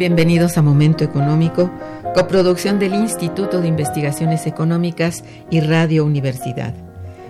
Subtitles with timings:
[0.00, 1.70] Bienvenidos a Momento Económico,
[2.14, 6.72] coproducción del Instituto de Investigaciones Económicas y Radio Universidad.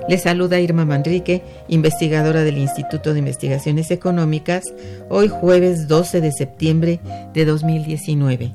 [0.09, 4.73] Les saluda Irma Manrique, investigadora del Instituto de Investigaciones Económicas,
[5.09, 7.01] hoy jueves 12 de septiembre
[7.35, 8.53] de 2019.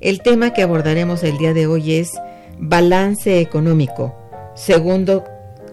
[0.00, 2.12] El tema que abordaremos el día de hoy es
[2.60, 4.14] Balance Económico,
[4.54, 5.24] segundo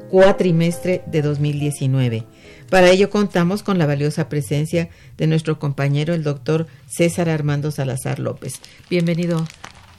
[0.09, 2.25] cuatrimestre de 2019
[2.69, 8.19] para ello contamos con la valiosa presencia de nuestro compañero, el doctor César Armando Salazar
[8.19, 8.53] López.
[8.89, 9.47] Bienvenido,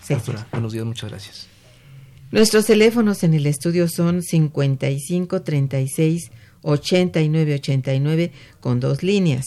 [0.03, 0.47] César.
[0.53, 1.47] buenos días, muchas gracias.
[2.31, 6.31] Nuestros teléfonos en el estudio son 55 36
[6.63, 9.47] 89 89 con dos líneas.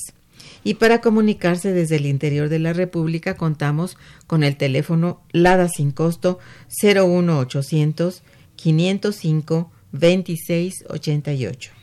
[0.65, 3.97] Y para comunicarse desde el interior de la República contamos
[4.27, 6.39] con el teléfono LADA sin costo
[6.81, 8.23] 01800
[8.55, 11.82] 505 2688.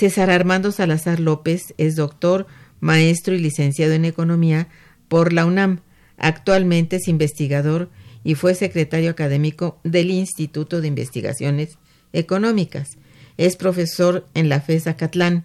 [0.00, 2.46] César Armando Salazar López es doctor,
[2.80, 4.66] maestro y licenciado en Economía
[5.08, 5.80] por la UNAM.
[6.16, 7.90] Actualmente es investigador
[8.24, 11.76] y fue secretario académico del Instituto de Investigaciones
[12.14, 12.96] Económicas.
[13.36, 15.44] Es profesor en la FES Acatlán.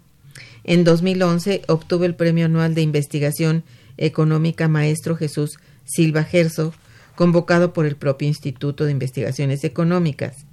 [0.63, 3.65] En 2011 obtuvo el Premio Anual de Investigación
[3.97, 6.73] Económica Maestro Jesús Silva Gerso,
[7.17, 10.45] convocado por el propio Instituto de Investigaciones Económicas.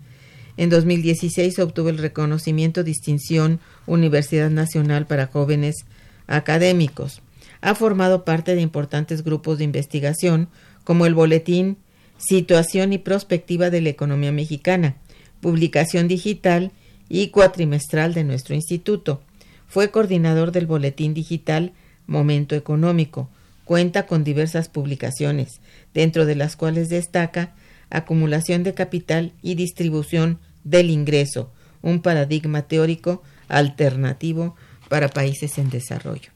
[0.57, 5.85] En 2016 obtuvo el reconocimiento Distinción Universidad Nacional para Jóvenes
[6.27, 7.23] Académicos.
[7.61, 10.49] Ha formado parte de importantes grupos de investigación
[10.85, 11.79] como el Boletín
[12.19, 14.97] Situación y Prospectiva de la Economía Mexicana,
[15.41, 16.73] publicación digital
[17.09, 19.23] y cuatrimestral de nuestro instituto.
[19.67, 21.73] Fue coordinador del Boletín Digital
[22.07, 23.29] Momento Económico.
[23.65, 25.61] Cuenta con diversas publicaciones,
[25.95, 27.55] dentro de las cuales destaca
[27.91, 31.51] acumulación de capital y distribución del ingreso,
[31.81, 34.57] un paradigma teórico alternativo
[34.89, 36.31] para países en desarrollo.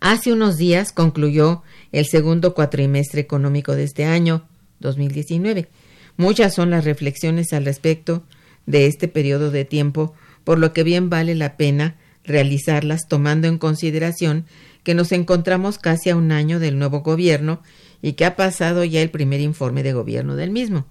[0.00, 1.62] Hace unos días concluyó
[1.92, 4.48] el segundo cuatrimestre económico de este año,
[4.80, 5.68] 2019.
[6.16, 8.24] Muchas son las reflexiones al respecto
[8.66, 13.58] de este periodo de tiempo, por lo que bien vale la pena realizarlas tomando en
[13.58, 14.46] consideración
[14.84, 17.62] que nos encontramos casi a un año del nuevo gobierno
[18.00, 20.86] y que ha pasado ya el primer informe de gobierno del mismo.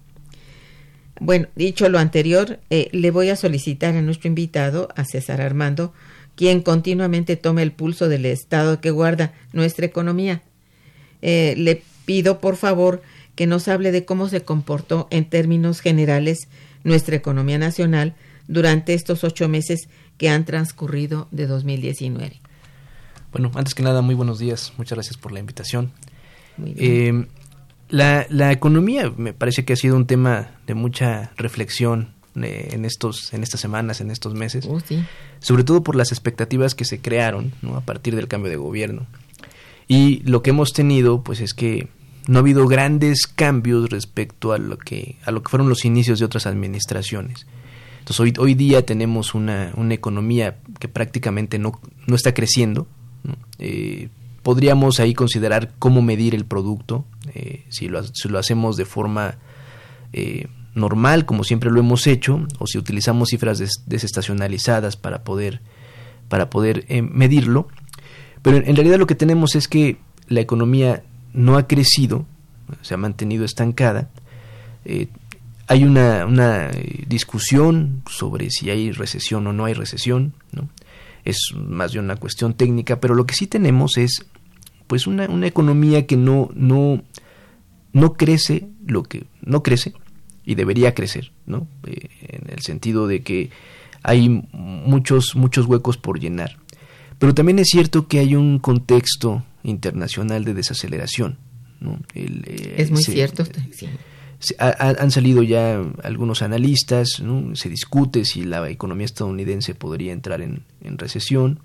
[1.20, 5.92] Bueno, dicho lo anterior, eh, le voy a solicitar a nuestro invitado, a César Armando,
[6.34, 10.40] quien continuamente toma el pulso del estado que guarda nuestra economía.
[11.20, 13.02] Eh, le pido, por favor,
[13.34, 16.48] que nos hable de cómo se comportó en términos generales
[16.84, 18.14] nuestra economía nacional
[18.48, 22.40] durante estos ocho meses que han transcurrido de 2019.
[23.30, 24.72] Bueno, antes que nada, muy buenos días.
[24.78, 25.92] Muchas gracias por la invitación.
[26.76, 27.26] Eh,
[27.90, 32.84] la, la, economía me parece que ha sido un tema de mucha reflexión eh, en,
[32.84, 34.66] estos, en estas semanas, en estos meses.
[34.68, 35.04] Oh, sí.
[35.40, 37.76] Sobre todo por las expectativas que se crearon ¿no?
[37.76, 39.06] a partir del cambio de gobierno.
[39.88, 41.88] Y lo que hemos tenido, pues es que
[42.28, 46.20] no ha habido grandes cambios respecto a lo que, a lo que fueron los inicios
[46.20, 47.46] de otras administraciones.
[47.98, 52.86] Entonces hoy, hoy día tenemos una, una economía que prácticamente no, no está creciendo.
[53.58, 54.08] Eh,
[54.42, 57.04] podríamos ahí considerar cómo medir el producto,
[57.34, 59.36] eh, si, lo, si, lo, hacemos de forma
[60.12, 65.60] eh, normal, como siempre lo hemos hecho, o si utilizamos cifras des, desestacionalizadas para poder,
[66.28, 67.68] para poder eh, medirlo.
[68.42, 69.98] Pero en, realidad lo que tenemos es que
[70.28, 72.26] la economía no ha crecido,
[72.82, 74.08] se ha mantenido estancada.
[75.66, 76.70] Hay una, una,
[77.06, 80.68] discusión sobre si hay recesión o no hay recesión, ¿no?
[81.24, 84.26] es más bien una cuestión técnica, pero lo que sí tenemos es
[84.86, 87.02] pues una, una economía que no, no,
[87.92, 89.92] no crece lo que no crece
[90.44, 91.66] y debería crecer, ¿no?
[91.86, 93.50] Eh, en el sentido de que
[94.02, 96.56] hay muchos, muchos huecos por llenar.
[97.18, 101.36] Pero también es cierto que hay un contexto internacional de desaceleración.
[101.80, 102.00] ¿no?
[102.14, 103.44] El, eh, es muy se, cierto.
[103.72, 103.88] Sí.
[104.38, 107.54] Se, ha, han salido ya algunos analistas, ¿no?
[107.56, 111.60] se discute si la economía estadounidense podría entrar en, en recesión.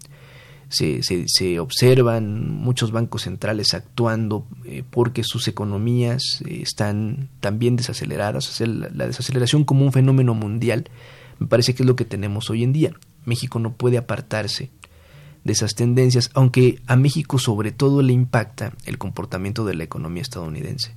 [0.70, 7.76] Se, se, se, observan muchos bancos centrales actuando eh, porque sus economías eh, están también
[7.76, 8.62] desaceleradas.
[8.62, 10.90] O la desaceleración como un fenómeno mundial
[11.40, 12.94] me parece que es lo que tenemos hoy en día.
[13.26, 14.70] México no puede apartarse
[15.44, 20.22] de esas tendencias, aunque a México sobre todo le impacta el comportamiento de la economía
[20.22, 20.94] estadounidense.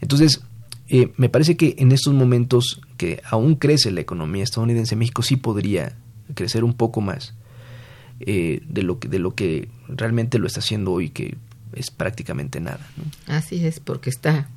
[0.00, 0.40] Entonces,
[0.88, 5.36] eh, me parece que en estos momentos que aún crece la economía estadounidense, México sí
[5.36, 5.96] podría
[6.34, 7.34] crecer un poco más
[8.20, 11.36] eh, de, lo que, de lo que realmente lo está haciendo hoy, que
[11.72, 12.86] es prácticamente nada.
[12.96, 13.34] ¿no?
[13.34, 14.48] Así es, porque está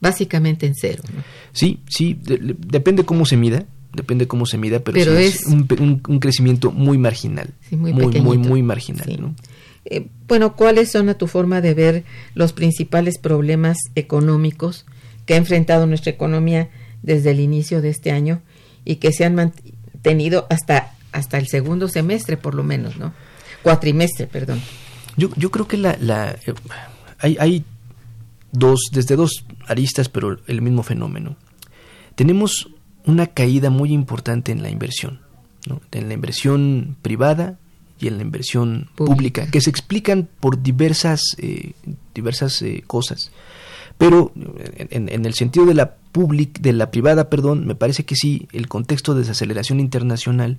[0.00, 1.02] básicamente en cero.
[1.14, 1.22] ¿no?
[1.52, 5.40] Sí, sí, de, depende cómo se mida, depende cómo se mida, pero, pero sí es,
[5.40, 9.06] es un, un, un, crecimiento muy marginal, sí, muy, muy, muy, muy, marginal.
[9.06, 9.16] Sí.
[9.16, 9.34] ¿no?
[9.84, 12.04] Eh, bueno, ¿cuáles son a tu forma de ver
[12.34, 14.86] los principales problemas económicos
[15.24, 16.68] que ha enfrentado nuestra economía
[17.02, 18.42] desde el inicio de este año
[18.84, 23.12] y que se han mantenido hasta, hasta el segundo semestre, por lo menos, ¿no?
[23.62, 24.60] Cuatrimestre, perdón.
[25.16, 26.54] Yo, yo creo que la, la eh,
[27.18, 27.64] hay, hay
[28.52, 31.36] dos, desde dos aristas, pero el mismo fenómeno.
[32.14, 32.68] Tenemos
[33.04, 35.20] una caída muy importante en la inversión,
[35.66, 35.80] ¿no?
[35.92, 37.58] en la inversión privada
[38.00, 41.72] y en la inversión pública, pública que se explican por diversas, eh,
[42.14, 43.32] diversas eh, cosas.
[43.96, 44.32] Pero
[44.76, 48.46] en, en, el sentido de la public, de la privada, perdón, me parece que sí,
[48.52, 50.58] el contexto de desaceleración internacional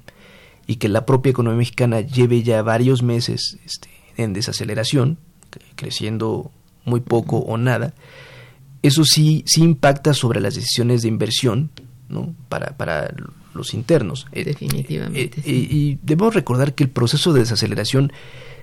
[0.70, 5.18] y que la propia economía mexicana lleve ya varios meses este, en desaceleración,
[5.76, 6.52] creciendo
[6.86, 7.96] muy poco o nada,
[8.84, 11.72] eso sí, sí impacta sobre las decisiones de inversión
[12.08, 12.36] ¿no?
[12.50, 13.12] para, para
[13.56, 14.28] los internos.
[14.32, 15.20] Definitivamente.
[15.22, 15.68] Eh, eh, sí.
[15.72, 18.14] y, y, debemos recordar que el proceso de desaceleración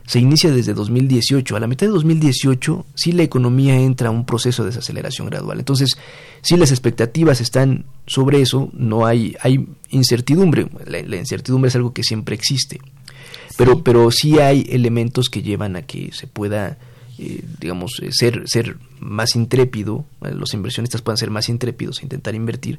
[0.06, 1.56] se inicia desde 2018.
[1.56, 5.58] A la mitad de 2018 sí la economía entra a un proceso de desaceleración gradual.
[5.58, 5.98] Entonces,
[6.42, 10.68] si las expectativas están sobre eso, no hay, hay incertidumbre.
[10.86, 12.80] La, la incertidumbre es algo que siempre existe.
[13.56, 13.80] Pero, sí.
[13.84, 16.78] pero sí hay elementos que llevan a que se pueda
[17.18, 22.04] eh, digamos, eh, ser, ser más intrépido, eh, los inversionistas puedan ser más intrépidos e
[22.04, 22.78] intentar invertir.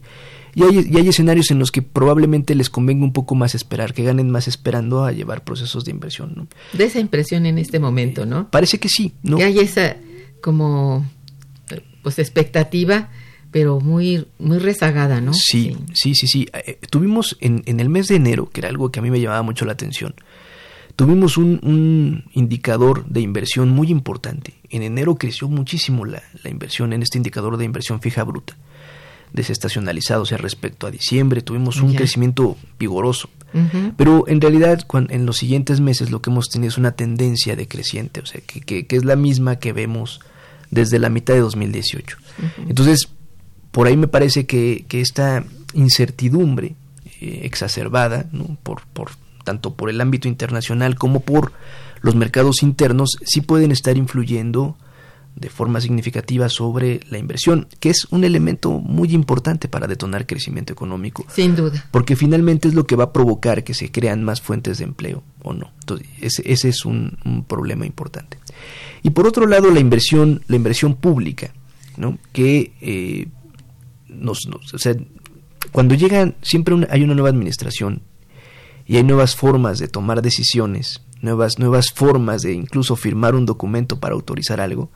[0.54, 3.94] Y hay, y hay, escenarios en los que probablemente les convenga un poco más esperar,
[3.94, 6.34] que ganen más esperando a llevar procesos de inversión.
[6.36, 6.48] ¿no?
[6.74, 8.50] De esa impresión en este momento, ¿no?
[8.50, 9.38] parece que sí, ¿no?
[9.38, 9.98] Que hay esa
[10.42, 11.06] como
[12.04, 13.10] pues expectativa
[13.52, 15.34] pero muy muy rezagada, ¿no?
[15.34, 16.28] Sí, sí, sí, sí.
[16.28, 16.48] sí.
[16.54, 19.20] Eh, tuvimos en, en el mes de enero, que era algo que a mí me
[19.20, 20.14] llamaba mucho la atención,
[20.98, 24.56] tuvimos un, un, indicador de inversión muy importante.
[24.70, 28.58] En enero creció muchísimo la, la, inversión en este indicador de inversión fija bruta,
[29.32, 32.00] desestacionalizado, o sea, respecto a diciembre, tuvimos un yeah.
[32.00, 33.30] crecimiento vigoroso.
[33.54, 33.94] Uh -huh.
[33.96, 37.56] Pero en realidad, cuando, en los siguientes meses lo que hemos tenido es una tendencia
[37.56, 40.20] decreciente, o sea, que, que, que es la misma que vemos
[40.72, 42.18] desde la mitad de 2018.
[42.18, 42.50] Uh -huh.
[42.70, 43.08] Entonces,
[43.72, 46.74] por ahí me parece que, que esta incertidumbre
[47.22, 48.58] eh, exacerbada ¿no?
[48.64, 49.12] por, por
[49.48, 51.54] tanto por el ámbito internacional como por
[52.02, 54.76] los mercados internos, sí pueden estar influyendo
[55.38, 60.74] de forma significativa sobre la inversión, que es un elemento muy importante para detonar crecimiento
[60.74, 61.26] económico.
[61.30, 61.88] Sin duda.
[61.92, 65.24] Porque finalmente es lo que va a provocar que se crean más fuentes de empleo
[65.44, 65.72] o no.
[65.80, 68.38] Entonces, ese, ese es un, un, problema importante.
[69.02, 71.54] Y por otro lado, la inversión, la inversión pública,
[71.96, 72.18] ¿no?
[72.34, 73.28] que eh,
[74.10, 74.94] nos, nos, o sea,
[75.72, 78.02] cuando llegan, siempre una, hay una nueva administración
[78.88, 84.00] y hay nuevas formas de tomar decisiones nuevas, nuevas formas de incluso firmar un documento
[84.00, 84.90] para autorizar algo,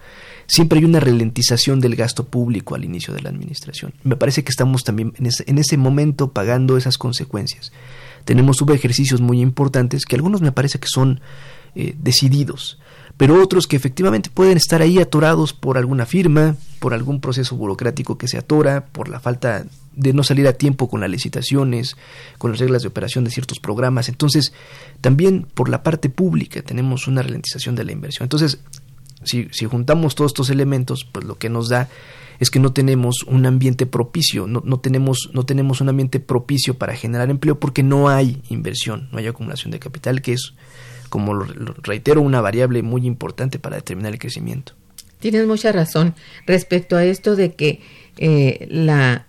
[0.48, 3.94] siempre hay una ralentización del gasto público al inicio de la administración.
[4.04, 7.72] Me parece que estamos también en ese, en ese momento pagando esas consecuencias.
[8.26, 11.22] Tenemos subejercicios muy importantes que algunos me parece que son
[11.76, 12.80] eh, decididos,
[13.22, 18.18] pero otros que efectivamente pueden estar ahí atorados por alguna firma, por algún proceso burocrático
[18.18, 19.64] que se atora, por la falta
[19.96, 21.98] de no salir a tiempo con las licitaciones,
[22.40, 24.10] con las reglas de operación de ciertos programas.
[24.10, 24.54] Entonces,
[25.02, 28.26] también por la parte pública tenemos una ralentización de la inversión.
[28.26, 28.58] Entonces,
[29.24, 31.90] si, si juntamos todos estos elementos, pues lo que nos da
[32.40, 36.74] es que no tenemos un ambiente propicio, no, no, tenemos, no tenemos un ambiente propicio
[36.74, 40.56] para generar empleo porque no hay inversión, no hay acumulación de capital, que es,
[41.12, 41.46] como lo,
[41.84, 44.74] reitero, una variable muy importante para determinar el crecimiento.
[45.20, 46.16] Tienes mucha razón
[46.48, 47.82] respecto a esto de que
[48.18, 49.28] eh, la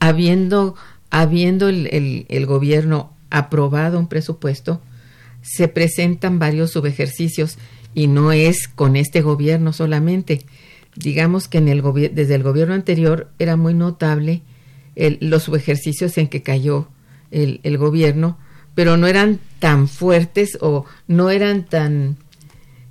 [0.00, 0.74] habiendo,
[1.10, 4.80] habiendo el, gobierno aprobado un presupuesto,
[5.42, 7.58] se presentan varios subejercicios
[7.94, 10.46] y no es con este gobierno solamente.
[10.96, 11.82] Digamos que en el
[12.14, 14.40] desde el gobierno anterior era muy notable
[14.96, 16.88] el, los subejercicios en que cayó
[17.30, 18.38] el, gobierno,
[18.78, 22.16] pero no eran tan fuertes o no eran tan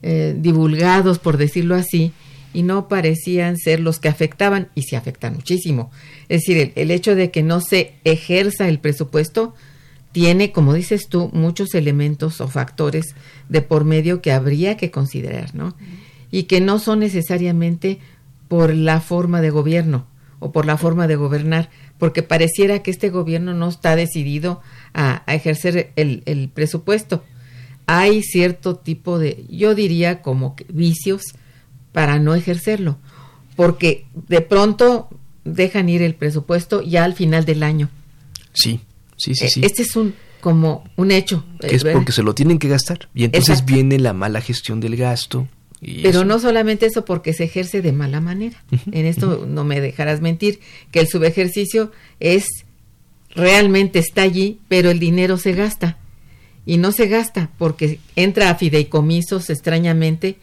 [0.02, 2.12] eh, divulgados, por decirlo así,
[2.54, 5.90] y no parecían ser los que afectaban, y se afectan muchísimo.
[6.28, 9.56] Es decir, el, el hecho de que no se ejerza el presupuesto
[10.12, 13.16] tiene, como dices tú, muchos elementos o factores
[13.48, 15.74] de por medio que habría que considerar, ¿no?
[16.32, 18.00] Y que no son necesariamente
[18.50, 20.06] por la forma de gobierno
[20.40, 24.62] o por la forma de gobernar, porque pareciera que este gobierno no está decidido
[24.94, 27.24] a, a ejercer el, el, presupuesto.
[27.86, 31.24] Hay cierto tipo de, yo diría como vicios
[31.92, 32.98] para no ejercerlo,
[33.56, 35.10] porque de pronto
[35.44, 37.90] dejan ir el presupuesto ya al final del año.
[38.54, 38.82] Sí,
[39.18, 39.62] Sí, sí, sí.
[39.64, 41.44] Este es un como un hecho.
[41.60, 43.10] Que es porque se lo tienen que gastar.
[43.14, 43.74] Y entonces Exacto.
[43.74, 45.48] viene la mala gestión del gasto.
[45.80, 46.26] Pero eso.
[46.26, 48.64] no solamente eso, porque se ejerce de mala manera.
[48.92, 50.60] En esto no me dejarás mentir,
[50.92, 52.46] que el subejercicio es
[53.36, 55.98] realmente está allí, pero el dinero se gasta.
[56.66, 60.36] Y no se gasta porque entra a fideicomisos extrañamente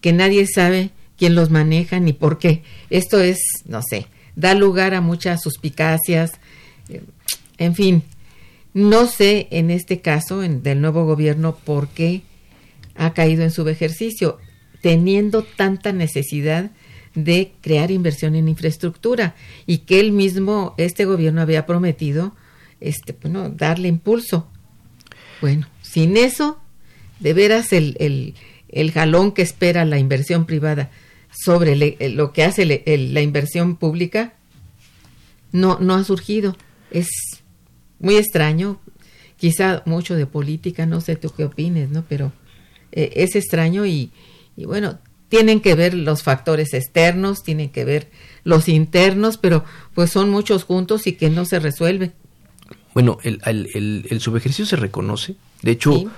[0.00, 2.62] que nadie sabe quién los maneja ni por qué.
[2.90, 4.06] Esto es, no sé,
[4.36, 6.32] da lugar a muchas suspicacias.
[7.58, 8.02] En fin,
[8.74, 12.22] no sé en este caso en, del nuevo gobierno por qué
[12.94, 14.38] ha caído en subejercicio,
[14.82, 16.70] teniendo tanta necesidad
[17.14, 19.34] de crear inversión en infraestructura
[19.66, 22.34] y que él mismo, este gobierno había prometido,
[22.80, 24.48] este, bueno, darle impulso.
[25.40, 26.60] Bueno, sin eso,
[27.20, 28.34] de veras el, el,
[28.68, 30.90] el jalón que espera la inversión privada
[31.32, 34.34] sobre le, lo que hace le, la inversión pública
[35.52, 36.56] no, no ha surgido.
[36.90, 37.08] Es
[37.98, 38.80] muy extraño,
[39.36, 42.04] quizá mucho de política, no sé tú qué opines, ¿no?
[42.08, 42.32] Pero
[42.90, 44.10] eh, es extraño y,
[44.56, 48.10] y, bueno, tienen que ver los factores externos, tienen que ver
[48.44, 52.12] los internos, pero pues son muchos juntos y que no se resuelve.
[52.92, 56.08] Bueno, el, el, el, el subejercicio se reconoce, de hecho, sí.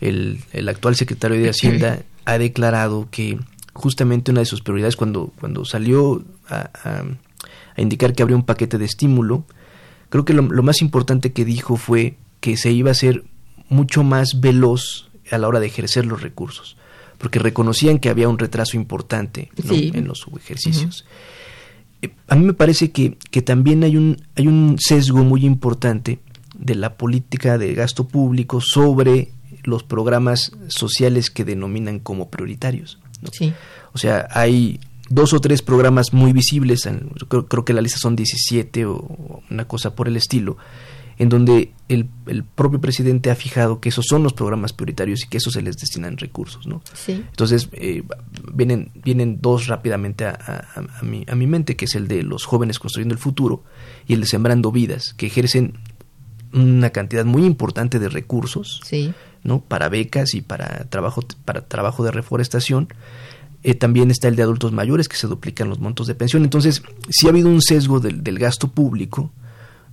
[0.00, 3.38] el, el actual secretario de Hacienda ha declarado que
[3.72, 7.04] justamente una de sus prioridades cuando, cuando salió a, a,
[7.76, 9.44] a indicar que habría un paquete de estímulo,
[10.08, 13.24] creo que lo, lo, más importante que dijo fue que se iba a ser
[13.68, 16.76] mucho más veloz a la hora de ejercer los recursos,
[17.18, 19.74] porque reconocían que había un retraso importante ¿no?
[19.74, 19.90] sí.
[19.94, 21.04] en los ejercicios.
[22.02, 22.12] Uh -huh.
[22.28, 26.20] A mí me parece que, que también hay un, hay un sesgo muy importante
[26.58, 29.32] de la política de gasto público sobre
[29.64, 32.98] los programas sociales que denominan como prioritarios.
[33.22, 33.30] ¿no?
[33.32, 33.52] Sí.
[33.92, 36.88] O sea, hay dos o tres programas muy visibles,
[37.28, 40.56] creo, creo, que la lista son 17 o una cosa por el estilo,
[41.18, 45.28] en donde el, el, propio presidente ha fijado que esos son los programas prioritarios y
[45.28, 46.82] que eso se les destinan recursos, ¿no?
[46.92, 47.12] Sí.
[47.12, 48.02] Entonces, eh,
[48.52, 52.22] vienen, vienen dos rápidamente a, a, a, mi, a mi mente, que es el de
[52.22, 53.64] los jóvenes construyendo el futuro
[54.06, 55.78] y el de sembrando vidas, que ejercen
[56.52, 59.14] una cantidad muy importante de recursos, sí.
[59.42, 59.60] ¿no?
[59.60, 62.88] Para becas y para trabajo, para trabajo de reforestación,
[63.62, 66.44] eh, también está el de adultos mayores, que se duplican los montos de pensión.
[66.44, 69.32] Entonces, sí ha habido un sesgo del, del gasto público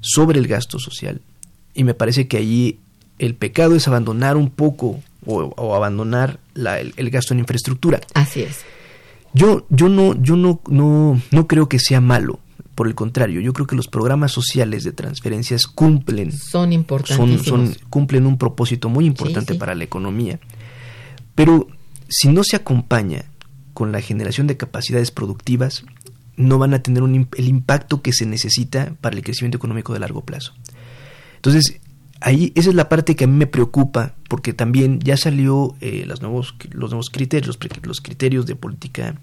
[0.03, 1.21] sobre el gasto social.
[1.73, 2.79] Y me parece que allí
[3.17, 8.01] el pecado es abandonar un poco o, o abandonar la, el, el, gasto en infraestructura.
[8.13, 8.59] Así es.
[9.33, 12.39] Yo, yo, no, yo no, no, no creo que sea malo.
[12.75, 16.31] Por el contrario, yo creo que los programas sociales de transferencias cumplen.
[16.31, 17.45] Son importantes.
[17.45, 19.59] Son, son, cumplen un propósito muy importante sí, sí.
[19.59, 20.39] para la economía.
[21.35, 21.67] Pero
[22.09, 23.25] si no se acompaña
[23.73, 25.83] con la generación de capacidades productivas,
[26.35, 29.99] no van a tener un, el impacto que se necesita para el crecimiento económico de
[29.99, 30.53] largo plazo.
[31.35, 31.81] Entonces,
[32.23, 36.05] ahí esa es la parte que a mí me preocupa porque también ya salió eh,
[36.07, 39.19] los nuevos los nuevos criterios los, criterios de política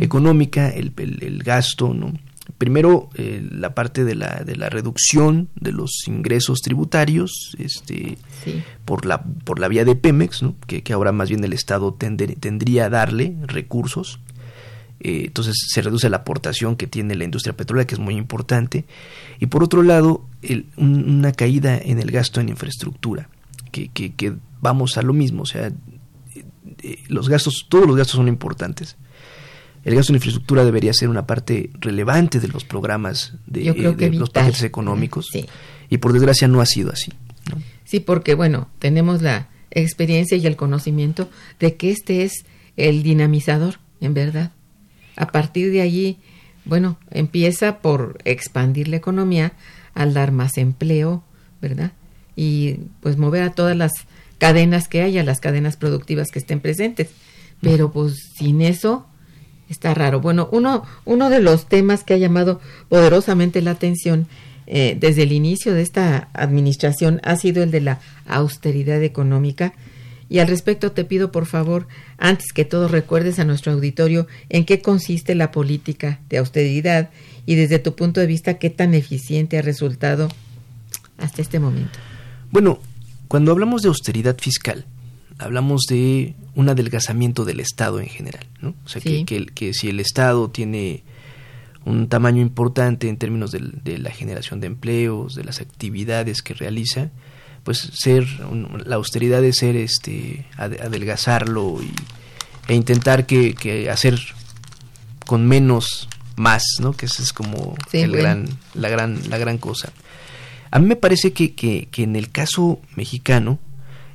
[0.00, 2.12] económica, el, el, gasto no
[2.58, 8.18] primero eh, la parte de la de la reducción de los ingresos tributarios este
[8.84, 10.54] por la por la vía de Pemex ¿no?
[10.66, 14.20] que, que ahora más bien el estado tendría a darle recursos
[15.04, 18.84] eh, entonces se reduce la aportación que tiene la industria petrolera, que es muy importante,
[19.40, 20.24] y por otro lado,
[20.76, 23.28] una caída en el gasto en infraestructura,
[23.72, 26.44] que, que, vamos a lo mismo, o sea, eh,
[26.84, 28.96] eh, los gastos, todos los gastos son importantes.
[29.82, 33.74] El gasto en infraestructura debería ser una parte relevante de los programas de,
[34.12, 35.30] los paquetes económicos,
[35.90, 37.12] y por desgracia no ha sido así.
[37.82, 41.28] Sí, porque bueno, tenemos la experiencia y el conocimiento
[41.58, 42.44] de que este es
[42.76, 44.52] el dinamizador, en verdad
[45.16, 46.18] a partir de allí,
[46.64, 49.52] bueno, empieza por expandir la economía
[49.94, 51.22] al dar más empleo,
[51.60, 51.92] ¿verdad?
[52.36, 53.92] Y pues mover a todas las
[54.38, 57.10] cadenas que haya, las cadenas productivas que estén presentes.
[57.60, 59.06] Pero pues sin eso
[59.68, 60.20] está raro.
[60.20, 64.26] Bueno, uno, uno de los temas que ha llamado poderosamente la atención
[64.66, 69.74] eh, desde el inicio de esta administración ha sido el de la austeridad económica
[70.32, 71.86] y al respecto te pido, por favor,
[72.16, 77.10] antes que todo recuerdes a nuestro auditorio en qué consiste la política de austeridad
[77.44, 80.30] y desde tu punto de vista qué tan eficiente ha resultado
[81.18, 81.98] hasta este momento.
[82.50, 82.80] Bueno,
[83.28, 84.86] cuando hablamos de austeridad fiscal,
[85.36, 88.74] hablamos de un adelgazamiento del Estado en general, ¿no?
[88.86, 91.02] O sea, que, que, si el Estado tiene
[91.84, 97.10] un tamaño importante en términos de la generación de empleos, de las actividades que realiza,
[97.64, 98.26] pues ser
[98.84, 101.92] la austeridad de ser este adelgazarlo y,
[102.68, 104.20] e intentar que, hacer
[105.26, 109.92] con menos más no que esa es como el gran la gran la gran cosa.
[110.70, 113.58] A mí me parece que, que, en el caso mexicano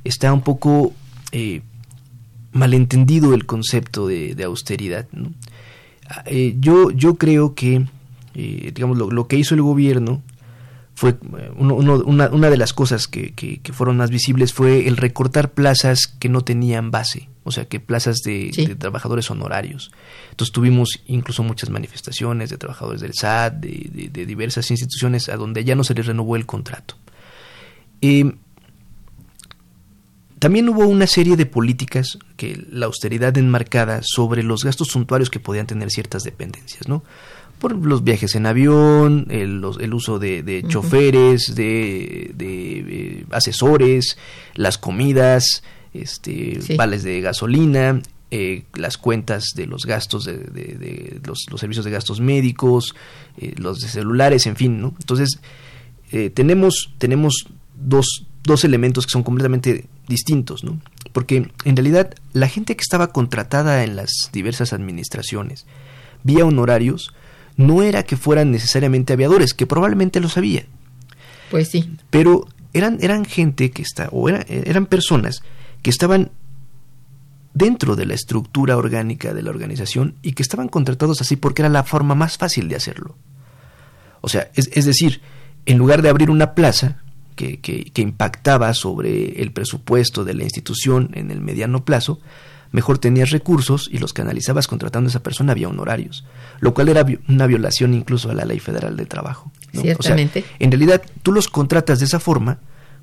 [0.02, 0.92] está un poco
[1.30, 1.62] eh,
[2.52, 5.06] malentendido el concepto de, austeridad
[6.26, 7.86] eh, yo yo creo que
[8.34, 10.22] eh, digamos lo, lo que hizo el gobierno
[10.98, 15.52] fue eh, una, una, de las cosas que, que, fueron más visibles fue el recortar
[15.52, 19.92] plazas que no tenían base, o sea, que plazas de, trabajadores honorarios.
[20.30, 25.62] Entonces tuvimos incluso muchas manifestaciones de trabajadores del SAT, de, de, diversas instituciones a donde
[25.62, 26.96] ya no se les renovó el contrato.
[28.00, 28.32] Eh,
[30.40, 35.38] también hubo una serie de políticas que la austeridad enmarcada sobre los gastos suntuarios que
[35.38, 37.04] podían tener ciertas dependencias, ¿no?
[37.58, 44.16] Por los viajes en avión, el, el uso de, choferes, de, de, asesores,
[44.54, 51.60] las comidas, este, vales de gasolina, eh, las cuentas de los gastos de, los, los,
[51.60, 52.94] servicios de gastos médicos,
[53.38, 54.94] eh, los de celulares, en fin, ¿no?
[55.00, 55.40] Entonces,
[56.12, 60.80] eh, tenemos, tenemos dos, dos elementos que son completamente distintos, ¿no?
[61.12, 65.66] Porque en realidad la gente que estaba contratada en las diversas administraciones
[66.22, 67.14] vía honorarios
[67.58, 70.64] no era que fueran necesariamente aviadores, que probablemente lo sabía.
[71.50, 71.96] Pues sí.
[72.08, 75.42] Pero eran, eran gente que está, o eran personas
[75.82, 76.30] que estaban
[77.52, 81.68] dentro de la estructura orgánica de la organización y que estaban contratados así porque era
[81.68, 83.16] la forma más fácil de hacerlo.
[84.20, 85.20] O sea, es, es decir,
[85.66, 87.02] en lugar de abrir una plaza
[87.34, 92.20] que, que, que impactaba sobre el presupuesto de la institución en el mediano plazo,
[92.72, 96.24] mejor tenías recursos y los canalizabas contratando a esa persona vía honorarios,
[96.60, 99.50] lo cual era una violación incluso a la ley federal de trabajo.
[99.72, 100.44] Ciertamente.
[100.58, 102.58] en realidad tú los contratas de esa forma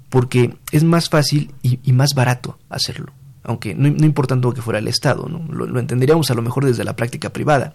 [0.10, 4.88] porque es más fácil y, más barato hacerlo, aunque no, no importando que fuera el
[4.88, 5.45] Estado, ¿no?
[5.51, 7.73] Lo, entenderíamos a lo mejor desde la práctica privada.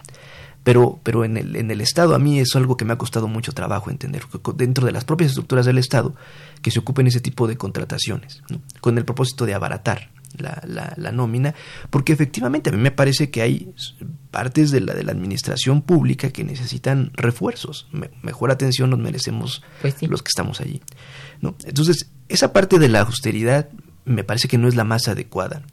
[0.63, 3.27] Pero, pero en, el, en el Estado a mí es algo que me ha costado
[3.27, 4.21] mucho trabajo entender,
[4.55, 6.13] dentro de las propias estructuras del Estado,
[6.61, 8.43] que se ocupen ese tipo de contrataciones,
[8.79, 11.53] con el propósito de abaratar la, la, nómina,
[11.89, 13.73] porque efectivamente a mí me parece que hay
[14.31, 17.87] partes de la, de la administración pública que necesitan refuerzos.
[18.21, 20.81] mejor atención nos merecemos pues los que estamos allí.
[21.41, 21.55] ¿no?
[21.65, 23.69] Entonces, esa parte de la austeridad
[24.05, 25.63] me parece que no es la más adecuada.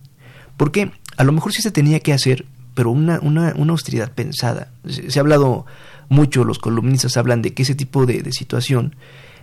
[0.56, 4.72] Porque a lo mejor sí se tenía que hacer, pero una, una, una austeridad pensada.
[4.86, 5.66] Se, ha hablado
[6.08, 8.96] mucho, los columnistas hablan de que ese tipo de, de situación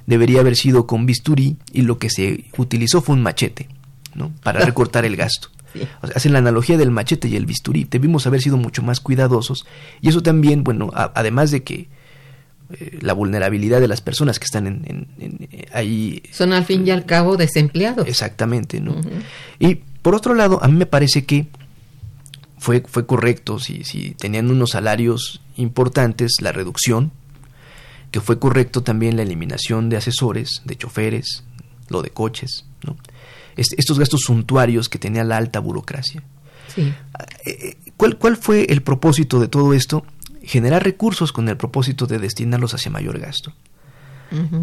[0.06, 3.70] debería haber sido con bisturí y lo que se utilizó fue un machete.
[4.44, 5.50] Para recortar el gasto.
[6.02, 7.86] hacen la analogía del machete y el bisturí.
[7.90, 9.66] Debimos haber sido mucho más cuidadosos.
[10.02, 11.90] Y eso también, bueno, además de que
[12.72, 16.24] eh, la vulnerabilidad de las personas que están en, eh, ahí...
[16.32, 18.08] Son al fin y al cabo desempleados.
[18.08, 18.96] Exactamente, ¿no?
[19.60, 21.48] Y por otro lado, a mí me parece que
[22.58, 27.12] fue, fue correcto, si, si tenían unos salarios importantes, la reducción,
[28.10, 31.44] que fue correcto también la eliminación de asesores, de choferes,
[31.90, 32.98] lo de coches, ¿no?
[33.56, 36.24] Estos gastos suntuarios que tenía la alta burocracia.
[36.74, 36.94] Sí.
[37.46, 40.06] Eh, ¿Cuál, ¿Cuál fue el propósito de todo esto?
[40.44, 43.54] Generar recursos con el propósito de destinarlos hacia mayor gasto.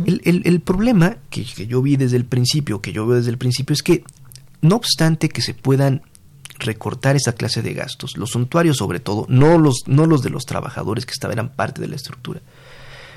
[0.07, 3.39] El- el problema que, que yo vi desde el principio, que yo veo desde el
[3.39, 4.05] principio, es que
[4.61, 6.03] no obstante que se puedan
[6.59, 10.45] recortar esa clase de gastos, los suntuarios sobre todo, no los, no los de los
[10.45, 12.41] trabajadores que estaban eran parte de la estructura,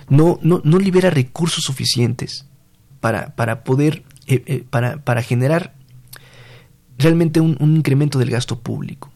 [0.08, 2.46] no, no, no libera recursos suficientes
[3.02, 5.74] para, para poder, eh, eh, para, para generar
[6.98, 9.12] realmente un, un incremento del gasto público.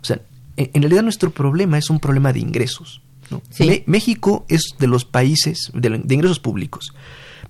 [0.00, 0.20] O sea,
[0.56, 3.00] en, en realidad nuestro problema es un problema de ingresos.
[3.30, 3.42] ¿no?
[3.50, 3.64] Sí.
[3.66, 6.92] Me- México es de los países de, ingresos públicos.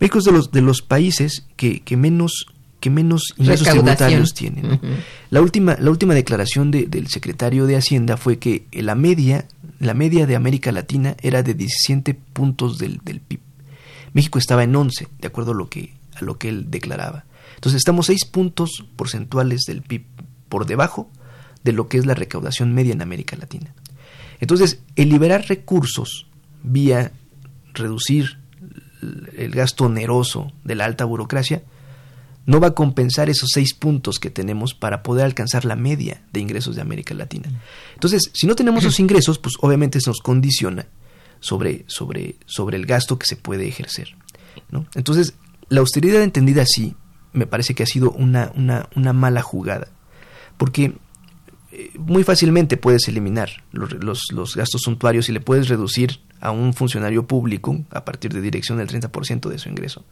[0.01, 2.47] México es de los, de los países que, que menos
[2.81, 4.81] que menos ingresos tributarios tienen.
[5.31, 9.47] La última, la última declaración de- del secretario de Hacienda fue que la media,
[9.79, 13.38] la media de América Latina era de 17 puntos del, del PIB.
[14.15, 17.25] México estaba en 11, de acuerdo a lo que, a lo que él declaraba.
[17.55, 20.05] Entonces estamos 6 puntos porcentuales del PIB
[20.48, 21.11] por debajo
[21.64, 23.75] de lo que es la recaudación media en América Latina.
[24.40, 26.27] Entonces, el liberar recursos
[26.64, 27.12] vía
[27.75, 28.38] reducir
[29.37, 31.62] el gasto oneroso de la alta burocracia
[32.44, 36.40] no va a compensar esos seis puntos que tenemos para poder alcanzar la media de
[36.40, 37.48] ingresos de América Latina.
[37.94, 40.87] Entonces, si no tenemos esos ingresos, pues obviamente se nos condiciona
[41.40, 44.16] sobre, sobre, sobre el gasto que se puede ejercer.
[44.70, 44.87] ¿no?
[44.94, 45.35] Entonces,
[45.72, 46.94] la austeridad entendida así,
[47.32, 49.88] me parece que ha sido una, una, mala jugada.
[50.58, 50.94] Porque
[51.72, 56.74] eh, muy fácilmente puedes eliminar los, los, gastos suntuarios y le puedes reducir a un
[56.74, 60.04] funcionario público a partir de dirección el 30% de su ingreso.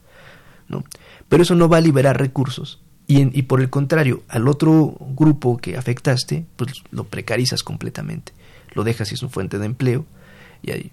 [0.68, 0.82] ¿no?
[1.28, 2.80] Pero eso no va a liberar recursos.
[3.06, 8.32] Y, en- y por el contrario, al otro grupo que afectaste, pues lo precarizas completamente.
[8.72, 10.06] Lo dejas sin su fuente de empleo.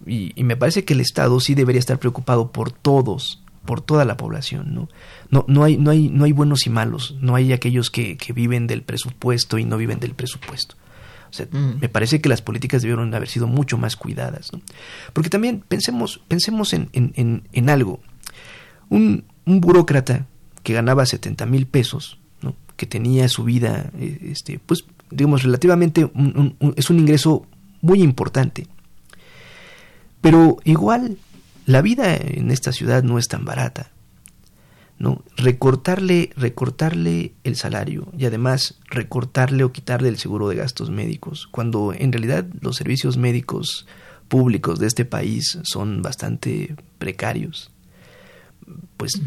[0.05, 4.17] Y me parece que el Estado sí debería estar preocupado por todos, por toda la
[4.17, 4.73] población.
[4.73, 4.89] No,
[5.29, 7.15] no, no, hay, no, hay, no hay buenos y malos.
[7.21, 10.75] No hay aquellos que, que viven del presupuesto y no viven del presupuesto.
[11.29, 11.79] O sea, Mm.
[11.81, 14.51] me parece que las políticas debieron haber sido mucho más cuidadas.
[14.53, 14.61] ¿no?
[15.13, 17.99] Porque también pensemos, pensemos en, en, en, en algo.
[18.89, 20.25] Un, un burócrata
[20.63, 22.55] que ganaba 70 mil pesos, ¿no?
[22.77, 27.45] que tenía su vida, eh, este, pues, digamos, relativamente, un- un- un- es un ingreso
[27.81, 28.65] muy importante.
[30.21, 31.17] Pero igual,
[31.67, 33.91] la vida en esta ciudad no es tan barata.
[34.99, 35.21] ¿no?
[35.35, 41.93] Recortarle, recortarle el salario y además recortarle o quitarle el seguro de gastos médicos, cuando
[41.93, 43.85] en realidad los servicios médicos
[44.29, 47.69] públicos de este país son bastante precarios.
[48.95, 49.21] Pues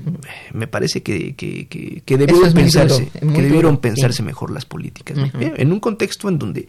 [0.52, 4.22] me parece que, que, que, que debieron es pensarse, duro, que debieron duro, pensarse sí.
[4.22, 5.16] mejor las políticas.
[5.38, 6.68] En un contexto en donde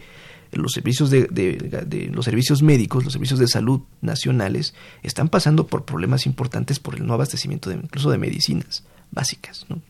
[0.52, 5.66] los servicios de, de- de los servicios médicos, los servicios de salud nacionales están pasando
[5.66, 9.80] por problemas importantes por el no abastecimiento de, incluso de medicinas básicas, ¿no?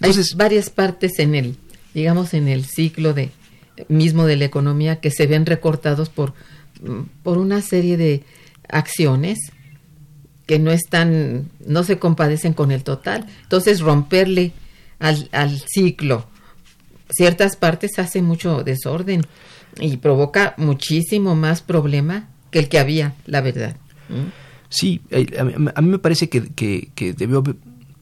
[0.00, 1.56] Entonces, Hay varias partes en el,
[1.94, 3.30] digamos, en el ciclo de
[3.88, 6.34] mismo de la economía que se ven recortados por,
[7.22, 8.24] por una serie de
[8.68, 9.38] acciones
[10.46, 13.26] que no están, no se compadecen con el total.
[13.42, 14.52] Entonces, romperle
[14.98, 16.26] al, al ciclo
[17.10, 19.22] ciertas partes hace mucho desorden
[19.80, 23.76] y provoca muchísimo más problema que el que había, la verdad.
[24.08, 24.30] ¿Mm?
[24.70, 25.26] sí, eh,
[25.74, 27.42] a mí, me parece que, que, que debió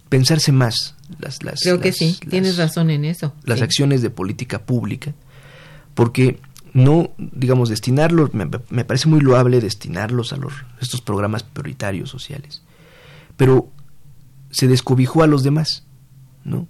[0.09, 3.33] pensarse más las, las Creo que las- sí, las- tienes razón en eso.
[3.45, 3.65] las sí.
[3.65, 5.15] acciones de política pública,
[5.95, 6.39] porque
[6.75, 12.63] no, digamos, destinarlos, me, me parece muy loable destinarlos a los, estos programas prioritarios sociales,
[13.37, 13.71] pero
[14.51, 15.85] se descobijó a los demás,
[16.45, 16.67] ¿no?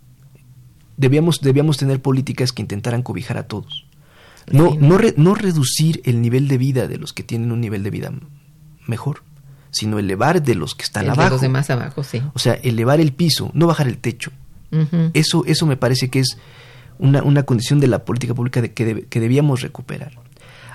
[0.96, 3.84] Debíamos, debíamos tener políticas que intentaran cobijar a todos.
[4.50, 7.82] No, no, re- no reducir el nivel de vida de los que tienen un nivel
[7.82, 8.12] de vida
[8.86, 9.22] mejor,
[9.70, 11.30] sino elevar de los que están El de abajo.
[11.30, 12.22] los demás abajo, sí.
[12.34, 14.30] O sea, elevar el piso, no bajar el techo.
[15.14, 16.38] Eso, eso me parece que es
[16.98, 20.12] una, una condición de la política pública de que, que debíamos recuperar.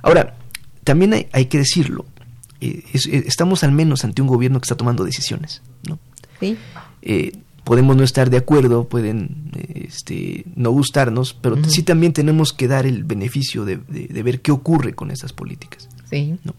[0.01, 0.35] Ahora,
[0.83, 2.05] también hay, hay que decirlo,
[2.61, 5.61] eh, es- eh, estamos al menos ante un gobierno que está tomando decisiones.
[5.87, 5.99] ¿no?
[6.39, 6.57] Sí.
[7.03, 7.31] Eh,
[7.63, 12.85] podemos no estar de acuerdo, pueden este, no gustarnos, pero sí también tenemos que dar
[12.85, 15.87] el beneficio de, de- de ver qué ocurre con esas políticas.
[16.09, 16.53] Sí, ¿no?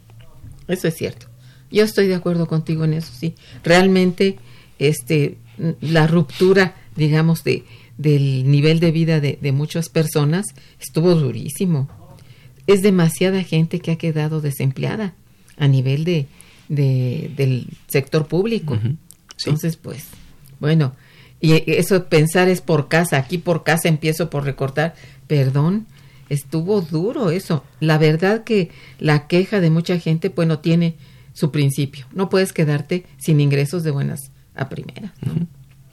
[0.69, 1.27] eso es cierto.
[1.71, 3.35] Yo estoy de acuerdo contigo en eso, sí.
[3.65, 4.37] Realmente,
[4.79, 5.39] este,
[5.81, 7.65] la ruptura, digamos, de
[7.99, 10.47] del nivel de vida de, de muchas personas
[10.81, 11.89] estuvo durísimo.
[12.67, 15.15] Es demasiada gente que ha quedado desempleada
[15.57, 16.27] a nivel de,
[16.69, 18.77] de- del sector público.
[19.37, 19.51] Sí.
[19.51, 20.05] Entonces, pues,
[20.63, 20.95] bueno,
[21.41, 24.95] y eso pensar es por casa, aquí por casa empiezo por recortar,
[25.27, 25.87] perdón,
[26.29, 27.65] estuvo duro eso.
[27.81, 28.71] La verdad que
[29.01, 30.95] la queja de mucha gente, pues no tiene
[31.35, 32.07] su principio.
[32.13, 34.21] No puedes quedarte sin ingresos de buenas
[34.55, 35.13] a primera.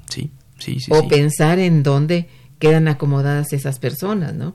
[0.08, 0.29] Sí,
[0.60, 1.08] Sí, sí, o sí.
[1.08, 2.27] pensar en dónde
[2.60, 4.53] quedan acomodadas esas personas, ¿no?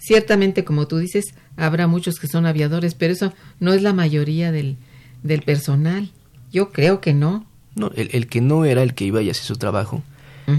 [0.00, 4.50] Ciertamente, como tú dices, habrá muchos que son aviadores, pero eso no es la mayoría
[4.52, 4.76] del,
[5.22, 6.10] del personal.
[6.52, 7.46] Yo creo que no.
[7.76, 10.02] No, el, el que no era el que iba y hacía su trabajo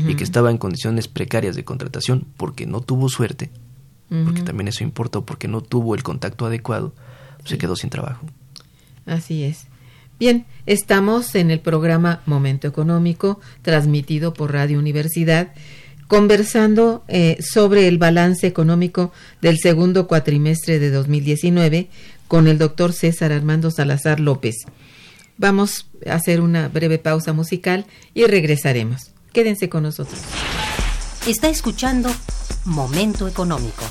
[0.08, 3.50] y que estaba en condiciones precarias de contratación porque no tuvo suerte,
[4.10, 6.94] porque también eso importó, porque no tuvo el contacto adecuado,
[7.46, 8.26] se quedó sin trabajo.
[9.06, 9.68] Así es.
[10.20, 15.54] Bien, estamos en el programa Momento Económico, transmitido por Radio Universidad,
[16.08, 21.88] conversando eh, sobre el balance económico del segundo cuatrimestre de 2019
[22.28, 24.56] con el doctor César Armando Salazar López.
[25.38, 29.12] Vamos a hacer una breve pausa musical y regresaremos.
[29.34, 30.20] Quédense con nosotros.
[31.28, 32.10] Está escuchando
[32.66, 33.84] Momento Económico.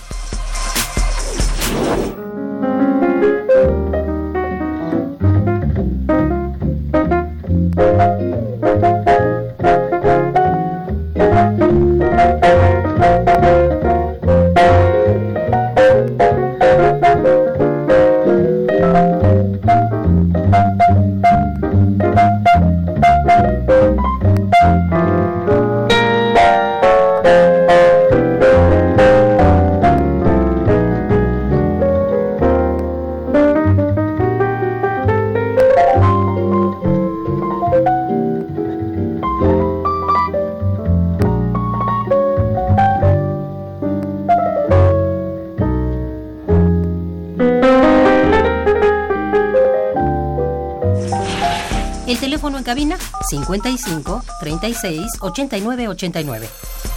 [53.63, 56.96] 55 36 89 89.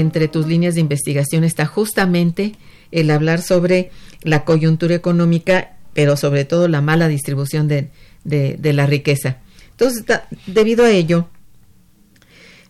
[0.00, 2.52] Entre tus líneas de investigación está justamente
[2.90, 3.90] el hablar sobre
[4.22, 7.90] la coyuntura económica, pero sobre todo la mala distribución de,
[8.24, 9.38] la riqueza.
[9.70, 10.04] Entonces,
[10.46, 11.28] debido a ello,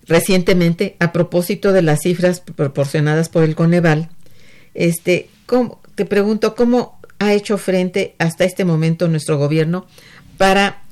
[0.07, 4.11] recientemente, a propósito de las cifras proporcionadas por el Coneval,
[4.75, 9.87] este, ¿cómo, te pregunto, ¿cómo ha hecho frente hasta este momento nuestro gobierno
[10.37, 10.83] para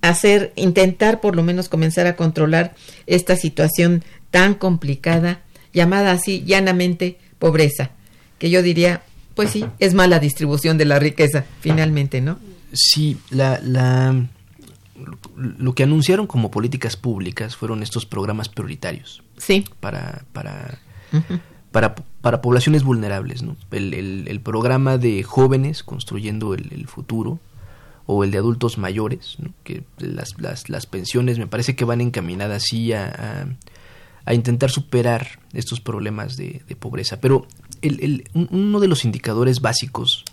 [0.00, 2.74] hacer, intentar por lo menos comenzar a controlar
[3.06, 7.90] esta situación tan complicada, llamada así llanamente pobreza,
[8.38, 9.02] que yo diría,
[9.34, 12.38] pues sí, es mala distribución de la riqueza, finalmente, ¿no?
[12.72, 14.26] Sí, la, la,
[15.36, 19.22] lo que anunciaron como políticas públicas fueron estos programas prioritarios.
[19.36, 19.64] Sí.
[19.80, 20.78] Para, para,
[21.70, 23.56] para, para, poblaciones vulnerables, ¿no?
[23.70, 27.38] El, el, programa de jóvenes construyendo el, el, futuro
[28.06, 29.50] o el de adultos mayores, ¿no?
[29.64, 33.46] que las, las, las, pensiones me parece que van encaminadas así a,
[34.28, 37.20] a, intentar superar estos problemas de, pobreza.
[37.20, 37.46] Pero
[37.82, 40.24] el, el, uno de los indicadores básicos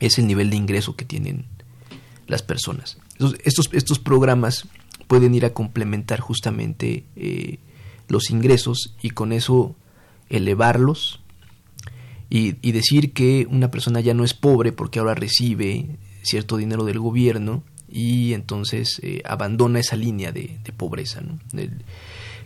[0.00, 1.46] es el nivel de ingreso que tienen
[2.26, 2.98] las personas.
[3.44, 4.68] estos, estos programas
[5.06, 7.58] pueden ir a complementar justamente eh,
[8.08, 9.76] los ingresos y con eso
[10.28, 11.20] elevarlos
[12.28, 16.84] y, y, decir que una persona ya no es pobre porque ahora recibe cierto dinero
[16.84, 21.22] del gobierno y entonces eh, abandona esa línea de, pobreza.
[21.56, 21.70] Eh,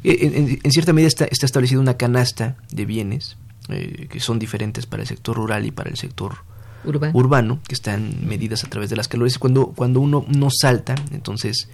[0.02, 3.36] en, cierta medida está, está establecida una canasta de bienes
[3.68, 6.38] que son diferentes para el sector rural y para el sector
[6.84, 7.60] urbano.
[7.66, 9.38] que están medidas a través de las calores.
[9.38, 11.68] Cuando, cuando uno no salta, entonces,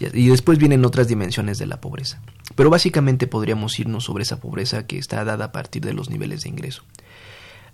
[0.00, 2.20] y después vienen otras dimensiones de la pobreza.
[2.54, 6.42] Pero básicamente podríamos irnos sobre esa pobreza que está dada a partir de los niveles
[6.42, 6.82] de ingreso.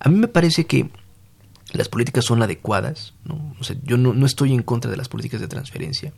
[0.01, 0.91] A mí me parece que
[1.73, 3.55] las políticas son adecuadas, ¿no?
[3.61, 6.13] O sea, yo no, no estoy en contra de las políticas de transferencia,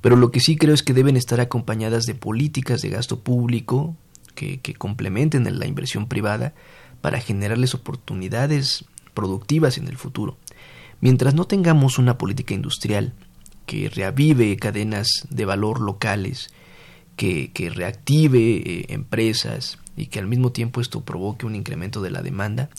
[0.00, 3.96] pero lo que sí creo es que deben estar acompañadas de políticas de gasto público
[4.34, 6.54] que, complementen la inversión privada
[7.00, 8.84] para generarles oportunidades
[9.14, 10.38] productivas en el futuro.
[11.00, 13.12] Mientras no tengamos una política industrial
[13.66, 16.50] que reavive cadenas de valor locales,
[17.16, 22.10] que, que reactive eh, empresas y que al mismo tiempo esto provoque un incremento de
[22.10, 22.70] la demanda,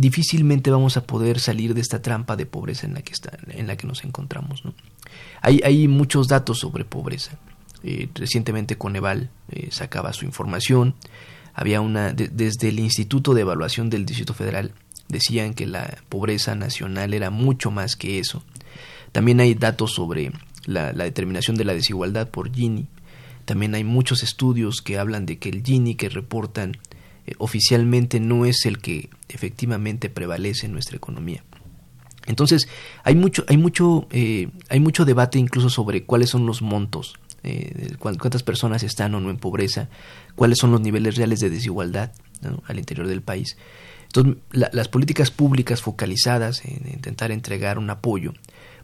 [0.00, 3.66] difícilmente vamos a poder salir de esta trampa de pobreza en la que, está, en
[3.66, 4.64] la que nos encontramos.
[4.64, 4.74] ¿no?
[5.42, 7.38] Hay, hay muchos datos sobre pobreza.
[7.82, 10.94] Eh, recientemente Coneval eh, sacaba su información.
[11.54, 14.72] Había una, desde el Instituto de Evaluación del Distrito Federal,
[15.08, 18.42] decían que la pobreza nacional era mucho más que eso.
[19.12, 20.32] También hay datos sobre
[20.64, 22.86] la, determinación de la desigualdad por Gini.
[23.44, 26.76] También hay muchos estudios que hablan de que el Gini que reportan
[27.30, 31.44] eh, oficialmente no es el que efectivamente prevalece en nuestra economía.
[32.26, 32.68] Entonces
[33.02, 37.94] hay mucho, hay mucho, eh, hay mucho debate incluso sobre cuáles son los montos, eh,
[37.98, 39.88] cuántas personas están o no en pobreza,
[40.34, 42.12] cuáles son los niveles reales de desigualdad
[42.66, 43.56] al interior del país.
[44.04, 48.34] Entonces, las políticas públicas focalizadas en intentar entregar un apoyo,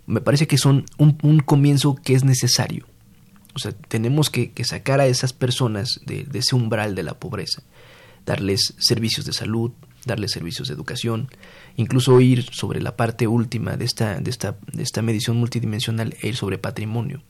[0.06, 2.86] me parece que son un, comienzo que es necesario.
[3.54, 7.62] O sea, tenemos que, sacar a esas personas de, ese umbral de la pobreza,
[8.26, 9.72] darles servicios de salud,
[10.04, 11.30] darles servicios de educación,
[11.76, 16.28] incluso ir sobre la parte última de esta, de esta, de esta medición multidimensional e
[16.28, 17.22] ir sobre patrimonio.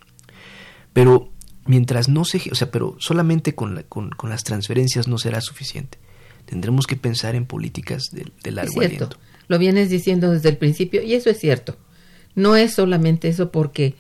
[0.93, 1.31] Pero
[1.67, 5.99] mientras no se, o sea, pero solamente con, con, con las transferencias no será suficiente
[6.47, 9.19] tendremos que pensar en políticas de, largo es cierto.
[9.49, 11.77] Lo vienes diciendo desde el principio y eso es cierto.
[12.35, 13.95] No es solamente eso porque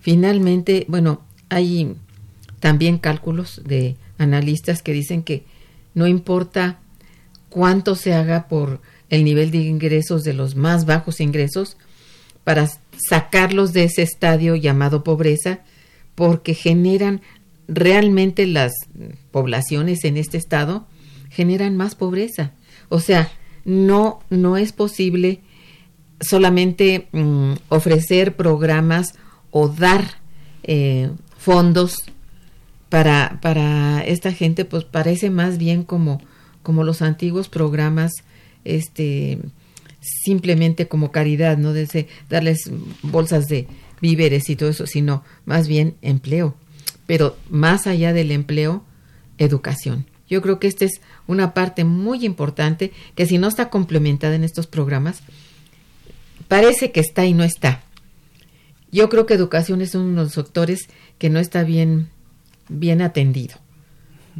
[0.00, 1.94] finalmente, bueno, hay
[2.60, 5.44] también cálculos de analistas que dicen que
[5.94, 6.78] no importa
[7.48, 11.76] cuánto se haga por el nivel de ingresos de los más bajos ingresos
[12.44, 12.68] para
[13.08, 15.60] sacarlos de ese estadio llamado pobreza,
[16.14, 17.20] porque generan
[17.68, 18.72] realmente las
[19.30, 20.86] poblaciones en este estado
[21.30, 22.52] generan más pobreza.
[22.88, 23.30] O sea,
[23.64, 25.40] no, no es posible
[26.20, 29.14] solamente mm, ofrecer programas
[29.50, 30.04] o dar
[30.62, 31.96] eh, fondos
[32.92, 36.20] para, para esta gente, pues parece más bien como,
[36.62, 38.12] como los antiguos programas,
[38.66, 39.38] este
[40.02, 43.66] simplemente como caridad, no de darles bolsas de
[44.02, 46.54] víveres y todo eso, sino más bien empleo.
[47.06, 48.84] Pero más allá del empleo,
[49.38, 50.04] educación.
[50.28, 54.44] Yo creo que esta es una parte muy importante que si no está complementada en
[54.44, 55.22] estos programas,
[56.46, 57.84] parece que está y no está.
[58.90, 62.10] Yo creo que educación es uno de los sectores que no está bien,
[62.78, 63.56] bien atendido,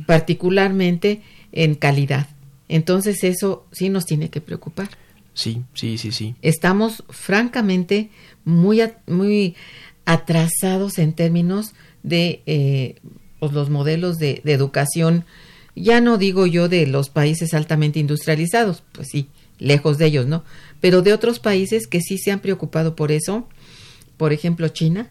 [0.07, 1.22] particularmente
[1.53, 2.28] en calidad.
[2.68, 4.89] Entonces eso sí nos tiene que preocupar.
[5.35, 6.35] Sí, sí, sí, sí.
[6.43, 8.11] Estamos francamente
[8.45, 9.55] muy, muy
[10.05, 12.97] atrasados en términos de eh,
[13.39, 15.24] pues, los modelos de, de educación
[15.74, 19.28] ya no digo yo de los países altamente industrializados, pues sí,
[19.59, 20.45] lejos de ellos, ¿no?
[20.80, 23.49] Pero de otros países que sí se han preocupado por eso,
[24.16, 25.11] por ejemplo China,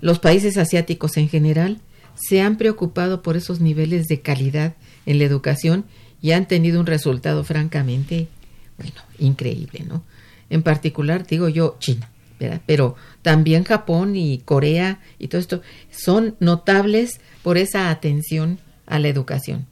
[0.00, 1.80] los países asiáticos en general,
[2.20, 4.74] se han preocupado por esos niveles de calidad
[5.06, 5.84] en la educación
[6.20, 8.28] y han tenido un resultado francamente,
[8.76, 10.02] bueno, increíble, ¿no?
[10.50, 12.10] En particular, digo yo, China,
[12.40, 12.60] ¿verdad?
[12.66, 19.08] Pero también Japón y Corea y todo esto son notables por esa atención a la
[19.08, 19.66] educación.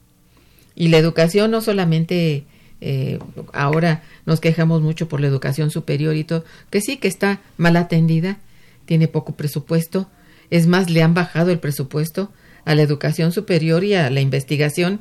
[0.74, 2.44] Y la educación no solamente
[2.80, 3.18] eh,
[3.52, 7.76] ahora nos quejamos mucho por la educación superior y todo, que sí que está mal
[7.76, 8.38] atendida,
[8.84, 10.08] tiene poco presupuesto,
[10.50, 12.30] es más, le han bajado el presupuesto
[12.64, 15.00] a la educación superior y a la investigación,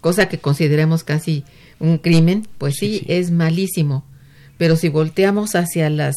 [0.00, 1.44] cosa que consideramos casi
[1.78, 4.04] un crimen, pues sí, es malísimo.
[4.58, 6.14] Pero si volteamos hacia las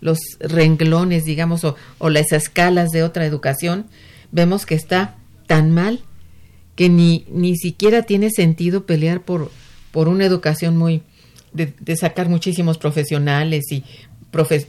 [0.00, 3.86] los renglones, digamos, o, o las escalas de otra educación,
[4.32, 5.16] vemos que está
[5.46, 6.00] tan mal
[6.76, 9.50] que ni, ni siquiera tiene sentido pelear por,
[9.92, 11.02] por una educación muy
[11.54, 13.82] de, de sacar muchísimos profesionales y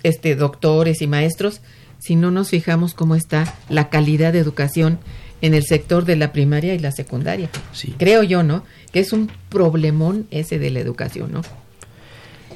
[0.03, 1.59] este, doctores y maestros,
[1.99, 4.99] si no nos fijamos cómo está la calidad de educación
[5.41, 7.49] en el sector de la primaria y la secundaria.
[7.73, 7.93] Sí.
[7.97, 8.63] Creo yo, ¿no?
[8.91, 11.41] Que es un problemón ese de la educación, ¿no?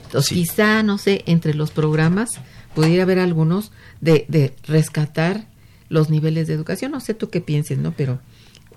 [0.06, 0.36] Entonces, Sí.
[0.36, 2.30] quizá, no sé, entre los programas
[2.74, 3.72] pudiera haber algunos
[4.02, 5.46] de, de rescatar
[5.90, 6.92] los niveles de educación.
[6.92, 7.92] No sé tú qué pienses, ¿no?
[7.96, 8.20] Pero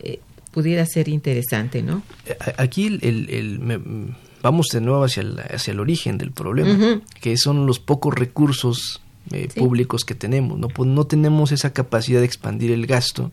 [0.00, 2.02] eh, pudiera ser interesante, ¿no?
[2.40, 6.32] A- Aquí el, el- el- me- vamos de nuevo hacia el, hacia el origen del
[6.32, 9.00] problema, que son los pocos recursos
[9.30, 9.60] eh, Sí.
[9.60, 10.58] públicos que tenemos.
[10.58, 10.68] ¿no?
[10.68, 13.30] Pues no tenemos esa capacidad de expandir el gasto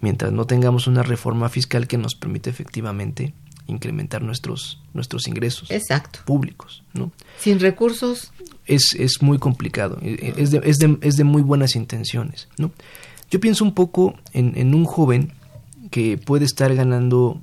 [0.00, 3.32] mientras no tengamos una reforma fiscal que nos permita efectivamente
[3.66, 6.20] incrementar nuestros, nuestros ingresos Exacto.
[6.26, 6.84] públicos.
[6.92, 7.10] ¿no?
[7.38, 8.30] Sin recursos,
[8.66, 12.48] es, es muy complicado, eh, es de, es, de, es de muy buenas intenciones.
[12.58, 12.70] ¿no?
[13.30, 15.32] Yo pienso un poco en, en un joven
[15.90, 17.40] que puede estar ganando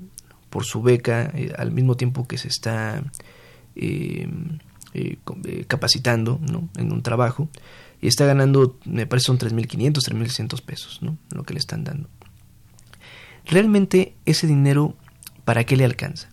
[0.52, 3.04] por su beca eh, al mismo tiempo que se está
[3.76, 4.28] eh,
[4.94, 6.70] eh, eh, capacitando ¿no?
[6.78, 7.50] en un trabajo
[8.02, 11.18] y está ganando, me parece son 3.500, 3.600 pesos, ¿no?
[11.32, 12.10] lo que le están dando.
[13.46, 14.96] Realmente ese dinero,
[15.46, 16.30] ¿para qué le alcanza?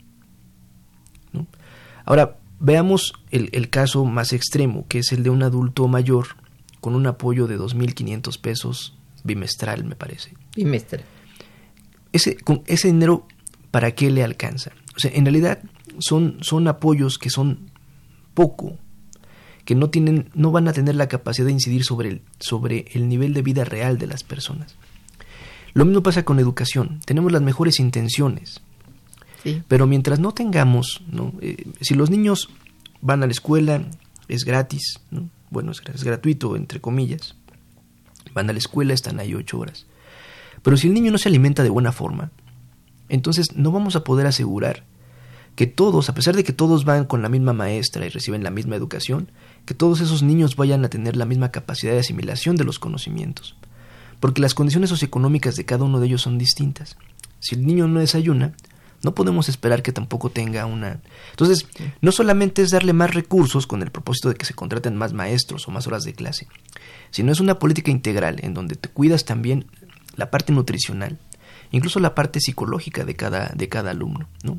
[1.32, 1.46] ¿No?
[2.04, 6.28] Ahora, veamos el, el caso más extremo, que es el de un adulto mayor
[6.80, 10.34] con un apoyo de 2.500 pesos bimestral, me parece.
[10.56, 11.04] bimestre.
[12.12, 13.26] Ese, con ese dinero,
[13.70, 14.72] ¿para qué le alcanza?
[14.96, 15.60] O sea, en realidad
[15.98, 17.70] son, son apoyos que son
[18.38, 18.76] poco,
[19.64, 23.08] que no, tienen, no van a tener la capacidad de incidir sobre el, sobre el
[23.08, 24.76] nivel de vida real de las personas.
[25.74, 27.00] Lo mismo pasa con la educación.
[27.04, 28.60] Tenemos las mejores intenciones,
[29.42, 29.62] Sí.
[29.66, 31.32] pero mientras no tengamos, ¿no?
[31.40, 32.48] Eh, si los niños
[33.00, 33.82] van a la escuela,
[34.28, 35.28] es gratis, ¿no?
[35.50, 37.34] bueno, es, es gratuito, entre comillas.
[38.34, 39.86] Van a la escuela, están ahí ocho horas.
[40.62, 42.30] Pero si el niño no se alimenta de buena forma,
[43.08, 44.84] entonces no vamos a poder asegurar
[45.58, 48.50] que todos, a pesar de que todos van con la misma maestra y reciben la
[48.52, 49.32] misma educación,
[49.64, 53.56] que todos esos niños vayan a tener la misma capacidad de asimilación de los conocimientos.
[54.20, 56.96] Porque las condiciones socioeconómicas de cada uno de ellos son distintas.
[57.40, 58.54] Si el niño no desayuna,
[59.02, 61.00] no podemos esperar que tampoco tenga una...
[61.30, 61.66] Entonces,
[62.00, 65.66] no solamente es darle más recursos con el propósito de que se contraten más maestros
[65.66, 66.46] o más horas de clase,
[67.10, 69.66] sino es una política integral en donde te cuidas también
[70.14, 71.18] la parte nutricional,
[71.70, 74.28] incluso la parte psicológica de cada, de cada alumno.
[74.42, 74.58] ¿no?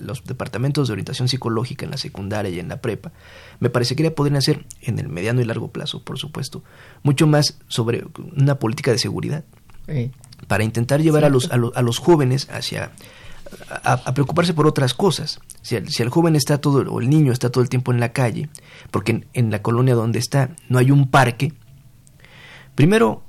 [0.00, 3.12] Los departamentos de orientación psicológica en la secundaria y en la prepa,
[3.60, 6.62] me parecería podrían hacer en el mediano y largo plazo, por supuesto,
[7.02, 8.04] mucho más sobre
[8.36, 9.44] una política de seguridad
[9.88, 10.10] Sí.
[10.48, 12.90] para intentar llevar a los, a, los, a los jóvenes hacia
[13.84, 15.38] a, a preocuparse por otras cosas.
[15.62, 18.00] Si el, si el joven está todo, o el niño está todo el tiempo en
[18.00, 18.48] la calle,
[18.90, 21.52] porque en, en la colonia donde está no hay un parque,
[22.74, 23.22] primero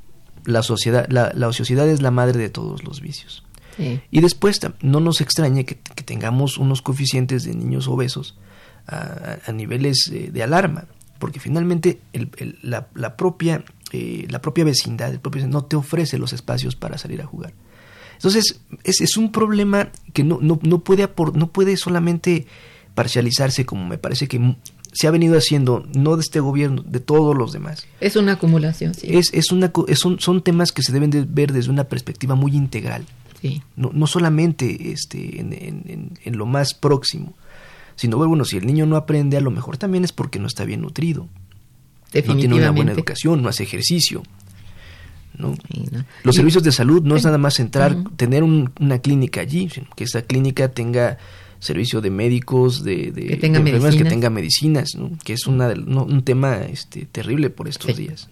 [0.48, 3.44] la sociedad, la, la ociosidad es la madre de todos los vicios.
[3.78, 4.02] Sí.
[4.10, 8.36] Y después no nos extrañe que, que tengamos unos coeficientes de niños obesos
[8.88, 10.86] a, niveles eh, de alarma,
[11.20, 15.76] porque finalmente el- el- la, la propia, eh, la propia vecindad el propio, no te
[15.76, 17.54] ofrece los espacios para salir a jugar.
[18.14, 22.48] Entonces, es, es un problema que no, no, no, puede no puede solamente
[22.96, 24.56] parcializarse como me parece que
[24.98, 27.86] se ha venido haciendo, no de este gobierno, de todos los demás.
[28.00, 29.08] Es una acumulación, sí.
[29.12, 32.34] Es, es una, es un- son temas que se deben de ver desde una perspectiva
[32.36, 33.06] muy integral
[33.42, 33.62] sí.
[33.76, 35.54] no, no solamente este, en,
[36.24, 37.36] en- lo más próximo,
[37.96, 40.66] sino bueno, si el niño no aprende, a lo mejor también es porque no está
[40.66, 41.30] bien nutrido, no
[42.12, 42.92] tiene una buena Definitivamente.
[42.94, 44.24] educación, no hace ejercicio.
[45.38, 45.54] ¿no?
[45.72, 46.04] Sí, ¿no?
[46.24, 49.70] Los Y- servicios de salud no es nada más entrar, tener un- una clínica allí,
[49.70, 51.18] sino que esa clínica tenga
[51.60, 54.10] servicio de médicos, de, de, Que tenga de que medicinas.
[54.14, 55.12] tenga medicinas, ¿no?
[55.24, 58.04] que es una no, un tema este, terrible por estos Sí.
[58.04, 58.30] días.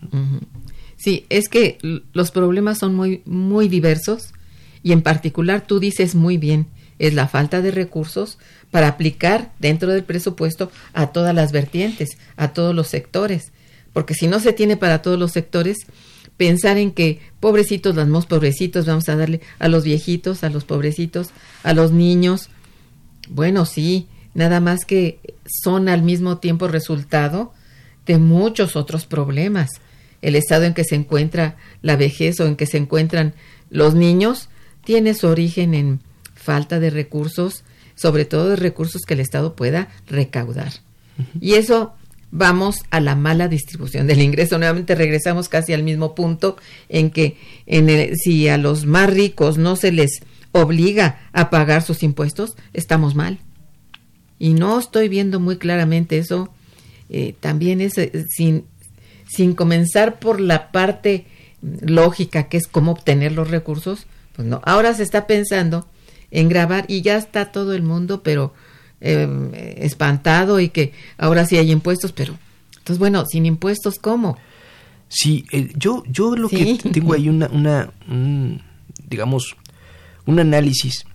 [0.98, 1.78] Sí, es que
[2.14, 4.34] los problemas son muy, muy diversos
[4.84, 6.68] y en particular tú dices muy bien,
[7.00, 8.38] es la falta de recursos
[8.72, 13.52] para aplicar dentro del presupuesto a todas las vertientes, a todos los sectores.
[13.94, 15.78] Porque si no se tiene para todos los sectores,
[16.38, 20.64] pensar en que pobrecitos, los más pobrecitos, vamos a darle a los viejitos, a los
[20.66, 21.30] pobrecitos,
[21.64, 22.50] a los niños.
[23.30, 27.54] Bueno, sí, nada más que son al mismo tiempo resultado
[28.06, 29.70] de muchos otros problemas.
[30.22, 33.34] El estado en que se encuentra la vejez o en que se encuentran
[33.70, 34.50] los niños
[34.84, 36.00] tiene su origen en
[36.34, 37.64] falta de recursos,
[37.96, 40.72] sobre todo de recursos que el Estado pueda recaudar.
[41.40, 41.94] Y eso
[42.32, 44.58] vamos a la mala distribución del ingreso.
[44.58, 46.58] Nuevamente regresamos casi al mismo punto
[46.90, 50.22] en que en si a los más ricos no se les
[50.56, 53.40] obliga a pagar sus impuestos, estamos mal.
[54.40, 56.54] Y no estoy viendo muy claramente eso.
[57.10, 58.66] Eh, también es eh, sin,
[59.28, 61.26] sin comenzar por la parte
[61.62, 64.62] lógica que es cómo obtener los recursos, pues no.
[64.66, 65.88] Ahora se está pensando
[66.32, 68.54] en grabar y ya está todo el mundo, pero
[69.02, 72.38] eh, espantado y que ahora sí hay impuestos, pero
[72.78, 74.38] entonces bueno, sin impuestos cómo?
[75.10, 75.46] Sí,
[75.76, 77.92] yo yo lo que tengo ahí una una
[79.08, 79.56] digamos
[80.26, 81.06] un análisis.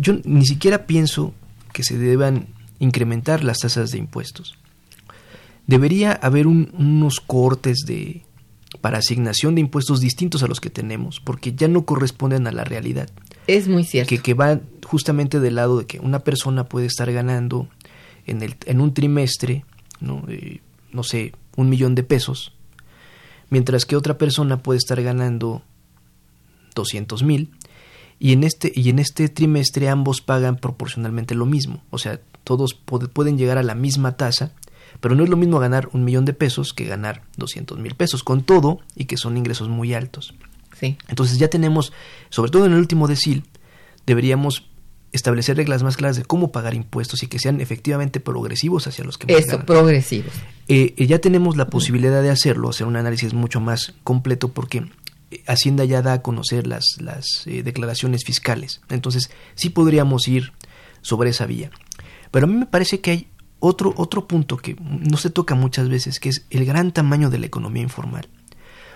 [0.00, 1.34] Yo ni siquiera pienso
[1.72, 2.46] que se deban
[2.78, 4.56] incrementar las tasas de impuestos.
[5.66, 8.22] Debería haber unos cortes de
[8.80, 12.64] para asignación de impuestos distintos a los que tenemos, porque ya no corresponden a la
[12.64, 13.08] realidad.
[13.46, 14.08] Es muy cierto.
[14.08, 17.68] Que, que va justamente del lado de que una persona puede estar ganando
[18.26, 19.64] en, el, en un trimestre,
[20.00, 20.24] ¿no?
[20.28, 20.60] Eh,
[20.92, 22.52] no sé, un millón de pesos,
[23.48, 25.62] mientras que otra persona puede estar ganando
[26.74, 27.50] 200 mil
[28.18, 32.74] y en este y en este trimestre ambos pagan proporcionalmente lo mismo o sea todos
[32.74, 34.52] pueden llegar a la misma tasa
[35.00, 38.22] pero no es lo mismo ganar un millón de pesos que ganar 200 mil pesos
[38.22, 40.34] con todo y que son ingresos muy altos
[40.78, 40.98] sí.
[41.08, 41.92] entonces ya tenemos
[42.28, 43.44] sobre todo en el último decil
[44.06, 44.70] deberíamos
[45.12, 49.18] establecer reglas más claras de cómo pagar impuestos y que sean efectivamente progresivos hacia los
[49.18, 50.32] que más Eso, progresivos.
[50.68, 54.84] Eh, eh, ya tenemos la posibilidad de hacerlo, hacer un análisis mucho más completo porque
[55.46, 58.80] Hacienda ya da a conocer las, las eh, declaraciones fiscales.
[58.88, 60.52] Entonces, sí podríamos ir
[61.02, 61.70] sobre esa vía.
[62.30, 63.28] Pero a mí me parece que hay
[63.58, 67.38] otro, otro punto que no se toca muchas veces, que es el gran tamaño de
[67.38, 68.28] la economía informal.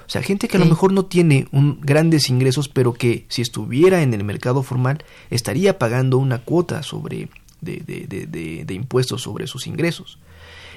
[0.07, 3.41] O sea, gente que a lo mejor no tiene un, grandes ingresos, pero que si
[3.41, 7.30] estuviera en el mercado formal estaría pagando una cuota sobre
[7.62, 10.18] de, de, de impuestos sobre sus ingresos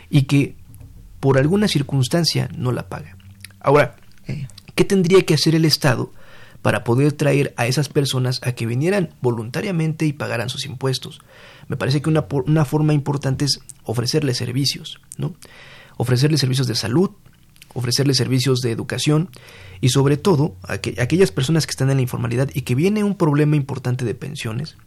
[0.10, 0.56] y que
[1.20, 3.18] por alguna circunstancia no la paga.
[3.60, 3.98] Ahora,
[4.78, 6.12] ¿Qué tendría que hacer el Estado
[6.62, 11.20] para poder traer a esas personas a que vinieran voluntariamente y pagaran sus impuestos?
[11.68, 15.34] Me parece que una, una forma importante es ofrecerles servicios, ¿no?
[15.98, 17.10] Ofrecerles servicios de salud,
[17.74, 19.32] ofrecerles servicios de educación
[19.82, 23.16] y sobre todo a, aquellas personas que están en la informalidad y que viene un
[23.16, 24.78] problema importante de pensiones,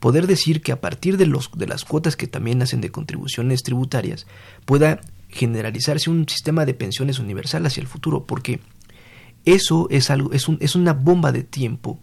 [0.00, 3.62] poder decir que a partir de, los, de las cuotas que también hacen de contribuciones
[3.62, 4.26] tributarias
[4.64, 8.60] pueda generalizarse un sistema de pensiones universal hacia el futuro, porque
[9.44, 11.98] eso es, algo, es, un, es una bomba de tiempo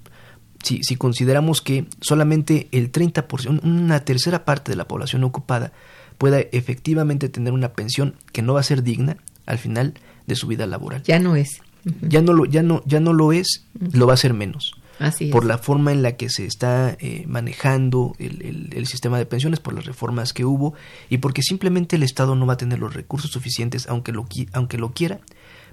[0.64, 5.72] si, si, consideramos que solamente el 30%, una tercera parte de la población ocupada
[6.18, 9.18] pueda efectivamente tener una pensión que no va a ser digna
[9.48, 9.96] al final
[10.28, 11.02] de su vida laboral.
[11.04, 11.62] Ya no es.
[12.08, 14.76] Ya no lo, ya no, ya no lo es, lo va a ser menos.
[15.00, 19.18] Así por la forma en la que se está eh, manejando el, el, el, sistema
[19.18, 20.76] de pensiones, por las reformas que hubo
[21.10, 24.78] y porque simplemente el Estado no va a tener los recursos suficientes, aunque lo, aunque
[24.78, 25.22] lo quiera,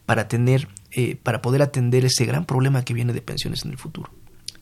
[0.07, 3.79] para tener, eh, para poder atender ese gran problema que viene de pensiones en el
[3.79, 4.11] futuro.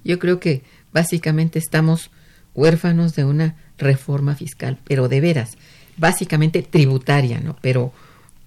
[0.05, 0.63] Yo creo que
[0.93, 2.11] básicamente estamos
[2.55, 5.57] huérfanos de una reforma fiscal, pero de veras,
[5.97, 7.57] básicamente tributaria, ¿no?
[7.61, 7.93] Pero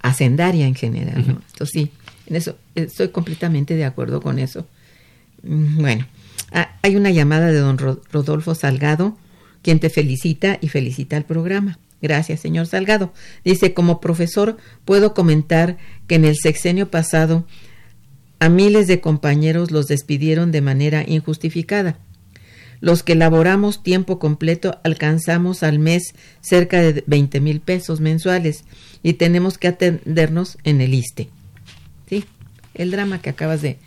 [0.01, 1.41] hacendaria en general, ¿no?
[1.51, 1.91] Entonces sí,
[2.27, 4.67] en eso estoy completamente de acuerdo con eso.
[5.43, 6.07] Mm, bueno,
[6.51, 9.17] ah, hay una llamada de don Rodolfo Salgado,
[9.61, 11.79] quien te felicita y felicita al programa.
[12.01, 13.13] Gracias, señor Salgado.
[13.43, 15.77] Dice, como profesor, puedo comentar
[16.07, 17.45] que en el sexenio pasado
[18.39, 21.99] a miles de compañeros los despidieron de manera injustificada.
[22.81, 28.63] Los que laboramos tiempo completo alcanzamos al mes cerca de 20 mil pesos mensuales
[29.03, 31.29] y tenemos que atendernos en el ISTE.
[32.07, 32.23] Sí,
[32.73, 33.77] el drama que acabas de,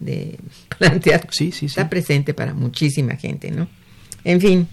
[0.78, 3.68] plantear sí, sí, está presente para muchísima gente, ¿no?
[4.24, 4.66] En fin,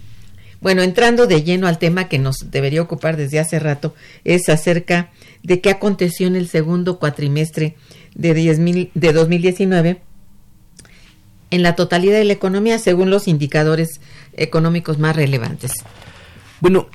[0.60, 5.10] bueno, entrando de lleno al tema que nos debería ocupar desde hace rato, es acerca
[5.44, 7.76] de qué aconteció en el segundo cuatrimestre
[8.18, 8.58] de, 10,
[8.92, 10.02] de 2019
[11.50, 14.00] en la totalidad de la economía según los indicadores
[14.34, 15.72] económicos más relevantes.
[16.60, 16.88] Bueno,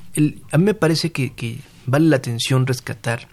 [0.51, 3.27] a mí me parece que, vale la atención rescatar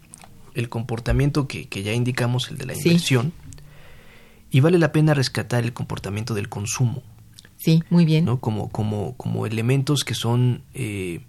[0.54, 3.32] el comportamiento que, ya indicamos, el de la inversión,
[4.50, 7.02] y vale la pena rescatar el comportamiento del consumo.
[7.58, 8.24] Sí, muy bien.
[8.24, 8.40] ¿no?
[8.40, 11.20] Como, como, como elementos que son eh,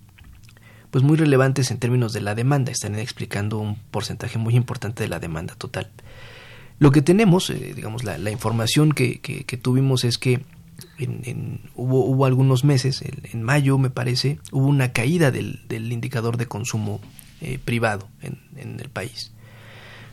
[0.91, 2.71] pues muy relevantes en términos de la demanda.
[2.71, 5.89] Están explicando un porcentaje muy importante de la demanda total.
[6.81, 10.41] Lo que tenemos, eh, digamos, la, información que, que, que, tuvimos es que
[10.97, 15.91] en, en, hubo, hubo algunos meses, en, mayo me parece, hubo una caída del, del
[15.91, 16.99] indicador de consumo
[17.39, 19.31] eh, privado en, el país.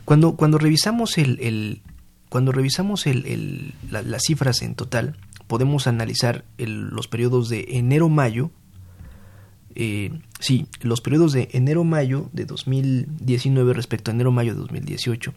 [0.05, 1.81] Cuando, cuando revisamos el, el
[2.29, 5.17] cuando revisamos el, la, las cifras en total,
[5.47, 8.51] podemos analizar los periodos de enero-mayo,
[9.75, 15.33] eh, sí, los periodos de enero-mayo de 2019 respecto a enero-mayo de 2018.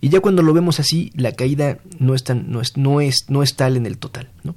[0.00, 3.26] Y ya cuando lo vemos así, la caída no es, tan, no es, no es,
[3.28, 4.30] no es tal en el total.
[4.44, 4.54] ¿no?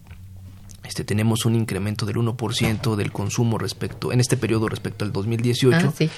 [0.85, 5.77] Este, tenemos un incremento del 1% del consumo respecto en este periodo respecto al 2018
[5.77, 6.09] Ah, sí.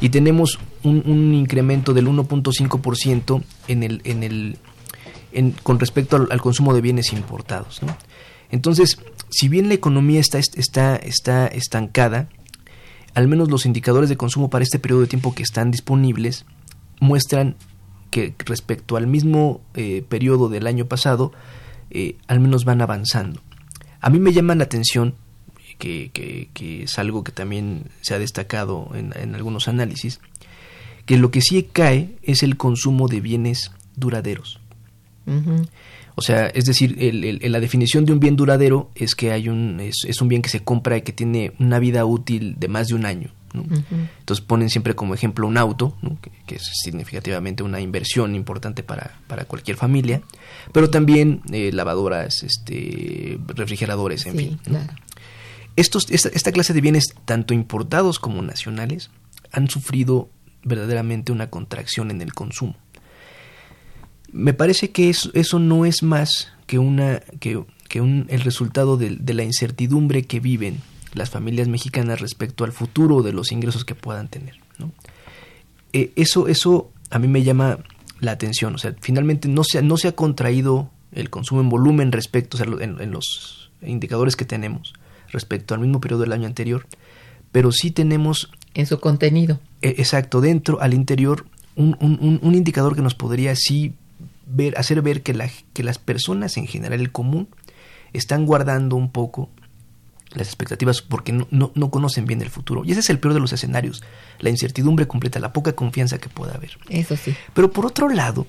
[0.00, 4.58] y tenemos un, un incremento del 1.5% en el, en el
[5.32, 7.82] en, con respecto al, al, consumo de bienes importados.
[7.82, 7.96] ¿no?
[8.50, 8.98] Entonces,
[9.30, 12.28] si bien la economía está, está, está estancada,
[13.14, 16.44] al menos los indicadores de consumo para este periodo de tiempo que están disponibles
[17.00, 17.56] muestran
[18.14, 21.32] que respecto al mismo eh, periodo del año pasado,
[21.90, 23.40] eh, al menos van avanzando.
[24.00, 25.16] A mí me llama la atención,
[25.78, 30.20] que, que, que es algo que también se ha destacado en, en, algunos análisis,
[31.06, 34.60] que lo que sí cae es el consumo de bienes duraderos.
[35.26, 35.68] Uh -huh.
[36.14, 39.48] O sea, es decir, el, el, la definición de un bien duradero es que hay
[39.48, 42.68] un es, es, un bien que se compra y que tiene una vida útil de
[42.68, 43.32] más de un año.
[43.54, 43.62] ¿No?
[43.62, 44.08] Uh -huh.
[44.18, 46.20] Entonces ponen siempre como ejemplo un auto, ¿no?
[46.20, 50.20] que, que, es significativamente una inversión importante para, para cualquier familia,
[50.72, 54.58] pero también eh, lavadoras, este, refrigeradores, en sí, fin.
[54.64, 54.92] Claro.
[55.76, 59.10] Estos, esta, esta clase de bienes, tanto importados como nacionales,
[59.50, 60.28] han sufrido
[60.62, 62.76] verdaderamente una contracción en el consumo
[64.34, 68.96] me parece que eso, eso no es más que una que, que un, el resultado
[68.96, 70.80] de, de, la incertidumbre que viven
[71.14, 74.92] las familias mexicanas respecto al futuro de los ingresos que puedan tener ¿no?
[75.92, 77.78] eh, eso eso a mí me llama
[78.20, 82.12] la atención o sea finalmente no se no se ha contraído el consumo en volumen
[82.12, 84.94] respecto o sea, en, en los indicadores que tenemos
[85.30, 86.86] respecto al mismo periodo del año anterior
[87.52, 91.46] pero sí tenemos en su contenido eh, exacto dentro al interior
[91.76, 93.94] un, un, un indicador que nos podría sí
[94.46, 97.48] ver, hacer ver que, la, que las personas en general, el común,
[98.12, 99.50] están guardando un poco
[100.34, 102.82] las expectativas porque no, no, no, conocen bien el futuro.
[102.84, 104.02] Y ese es el peor de los escenarios,
[104.40, 106.78] la incertidumbre completa, la poca confianza que pueda haber.
[106.88, 107.34] Eso sí.
[107.52, 108.46] Pero por otro lado,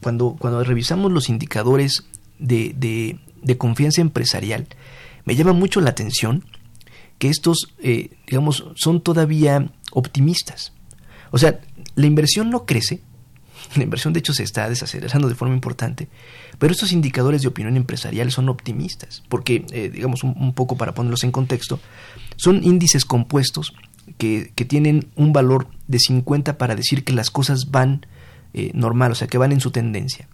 [0.00, 2.04] cuando, cuando revisamos los indicadores
[2.38, 4.66] de, de, de confianza empresarial,
[5.24, 6.44] me llama mucho la atención
[7.18, 10.72] que estos, eh, digamos, son todavía optimistas.
[11.30, 11.60] O sea,
[11.94, 13.00] la inversión no crece,
[13.76, 16.08] la inversión, de hecho, se está desacelerando de forma importante,
[16.58, 21.24] pero estos indicadores de opinión empresarial son optimistas, porque, eh, digamos, un, poco para ponerlos
[21.24, 21.80] en contexto,
[22.36, 23.74] son índices compuestos
[24.18, 28.06] que, que, tienen un valor de 50 para decir que las cosas van
[28.56, 30.28] eh, normal, o sea, que van en su tendencia.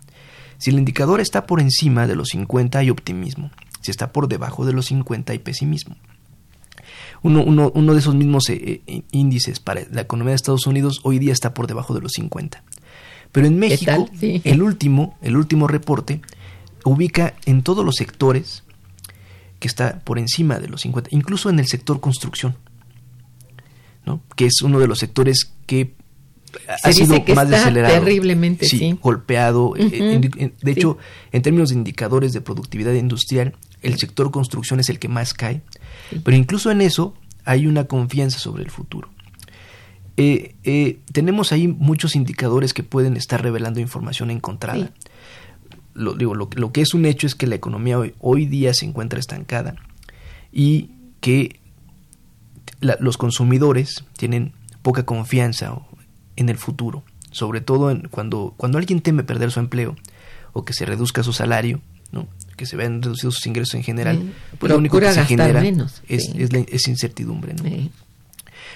[0.59, 3.51] Si el indicador está por encima de los 50 hay optimismo,
[3.81, 5.97] si está por debajo de los 50 hay pesimismo.
[7.23, 11.19] Uno, uno, uno de esos mismos eh, índices para la economía de Estados Unidos hoy
[11.19, 12.63] día está por debajo de los 50.
[13.33, 14.41] Pero en México, sí.
[14.45, 16.21] el último, el último reporte
[16.85, 18.65] ubica en todos los sectores
[19.59, 22.57] que está por encima de los 50, incluso en el sector construcción,
[24.07, 24.23] ¿no?
[24.35, 25.95] que es uno de los sectores que
[26.83, 28.99] Se ha sido que más está acelerado, terriblemente, sí, sí.
[29.01, 29.69] golpeado.
[29.69, 30.53] Uh -huh.
[30.61, 31.29] De hecho, sí.
[31.33, 35.63] en términos de indicadores de productividad industrial, el sector construcción es el que más cae,
[36.25, 37.15] pero incluso en eso
[37.45, 39.11] hay una confianza sobre el futuro.
[40.21, 44.89] Eh, eh, tenemos ahí muchos indicadores que pueden estar revelando información encontrada.
[44.89, 45.09] Sí.
[45.95, 48.75] Lo, digo, lo, lo, que es un hecho es que la economía hoy, hoy día
[48.75, 49.77] se encuentra estancada
[50.53, 50.91] y
[51.23, 51.61] que
[52.81, 54.53] la, los consumidores tienen
[54.83, 55.75] poca confianza
[56.37, 59.97] en el futuro, sobre todo en, cuando, cuando alguien teme perder su empleo
[60.53, 61.81] o que se reduzca su salario,
[62.13, 62.29] ¿no?
[62.59, 64.33] que se vean reducidos sus ingresos en general, sí.
[64.59, 67.55] pues lo único que se genera menos, es, la, es, incertidumbre.
[67.55, 67.65] ¿no?
[67.65, 67.91] Sí.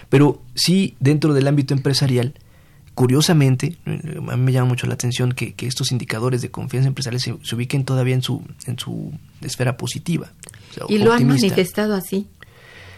[0.08, 2.34] Pero sí, dentro del ámbito empresarial,
[2.94, 7.20] curiosamente, a mí me llama mucho la atención que, que estos indicadores de confianza empresarial
[7.20, 10.32] se, se, ubiquen todavía en su, en su esfera positiva.
[10.70, 11.04] O sea, y optimista.
[11.04, 12.28] lo han manifestado así.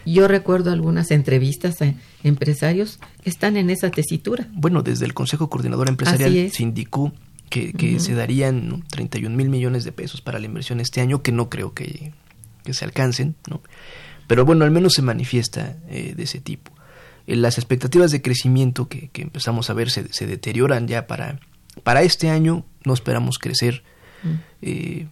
[0.05, 1.93] Yo recuerdo algunas entrevistas a
[2.23, 4.47] empresarios que están en esa tesitura.
[4.53, 7.11] Bueno, desde el Consejo Coordinador Empresarial se indicó
[7.49, 7.99] que, que uh -huh.
[7.99, 8.81] se darían ¿no?
[8.89, 12.13] 31 mil millones de pesos para la inversión este año, que no creo que,
[12.63, 13.61] que se alcancen, ¿no?
[14.27, 16.76] Pero bueno, al menos se manifiesta eh, de ese tipo
[17.35, 21.39] las expectativas de crecimiento que, que empezamos a ver se, se, deterioran ya para,
[21.83, 22.65] para este año.
[22.85, 23.83] No esperamos crecer,
[24.23, 24.33] mm.
[24.61, 25.07] eh,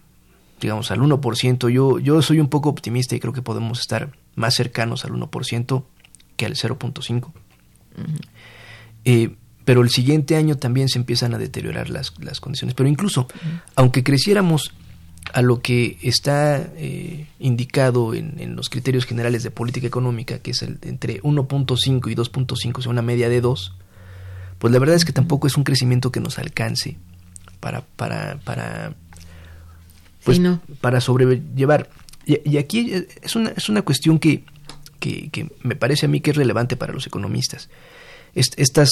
[0.60, 1.68] digamos, al 1%.
[1.68, 5.84] Yo, yo soy un poco optimista y creo que podemos estar más cercanos al 1%
[6.36, 7.26] que al 0.5%.
[7.26, 8.16] Mm.
[9.04, 9.36] Eh,
[9.66, 12.74] pero el siguiente año también se empiezan a deteriorar las, las condiciones.
[12.74, 13.26] Pero incluso,
[13.74, 14.72] aunque creciéramos
[15.32, 20.62] a lo que está eh, indicado en, los criterios generales de política económica, que es
[20.62, 23.74] el, entre 1.5 y 2.5, o sea, una media de 2,
[24.58, 26.96] pues la verdad es que tampoco es un crecimiento que nos alcance
[27.60, 28.94] para, para, para,
[30.24, 30.40] pues,
[30.80, 31.90] para sobrellevar.
[32.24, 34.44] Y, aquí es una, es una cuestión que,
[34.98, 37.68] que, me parece a mí que es relevante para los economistas.
[38.34, 38.90] estas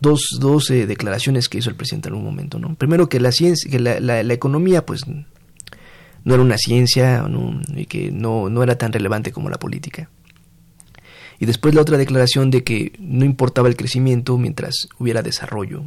[0.00, 2.74] dos, dos eh, declaraciones que hizo el presidente en algún momento, ¿no?
[2.74, 5.02] Primero que la ciencia, que la, la, economía, pues
[6.24, 7.24] no era una ciencia
[7.76, 10.08] y que no, no era tan relevante como la política.
[11.38, 15.84] Y después la otra declaración de que no importaba el crecimiento mientras hubiera desarrollo.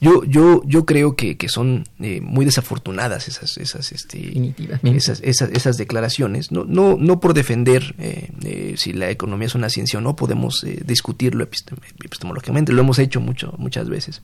[0.00, 5.50] Yo, yo, yo creo que, que son eh, muy desafortunadas esas, esas, este, esas, esas,
[5.50, 6.50] esas, declaraciones.
[6.50, 10.16] No, no, no por defender eh, eh, si la economía es una ciencia o no,
[10.16, 14.22] podemos discutirlo epistemológicamente, lo hemos hecho mucho, muchas veces.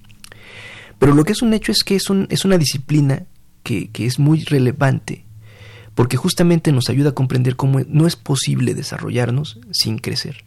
[0.99, 3.25] Pero lo que es un hecho es que es, un, es una disciplina
[3.63, 5.25] que, que es muy relevante
[5.95, 10.45] porque justamente nos ayuda a comprender cómo no es posible desarrollarnos sin crecer.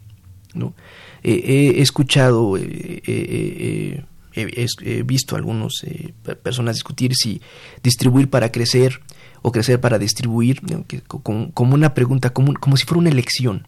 [0.54, 0.74] ¿no?
[1.22, 2.56] he escuchado
[4.34, 6.12] he, visto a algunas eh,
[6.42, 7.40] personas discutir si
[7.82, 9.00] distribuir para crecer
[9.42, 10.62] o crecer para distribuir,
[11.06, 13.66] como, una pregunta común, como si fuera una elección.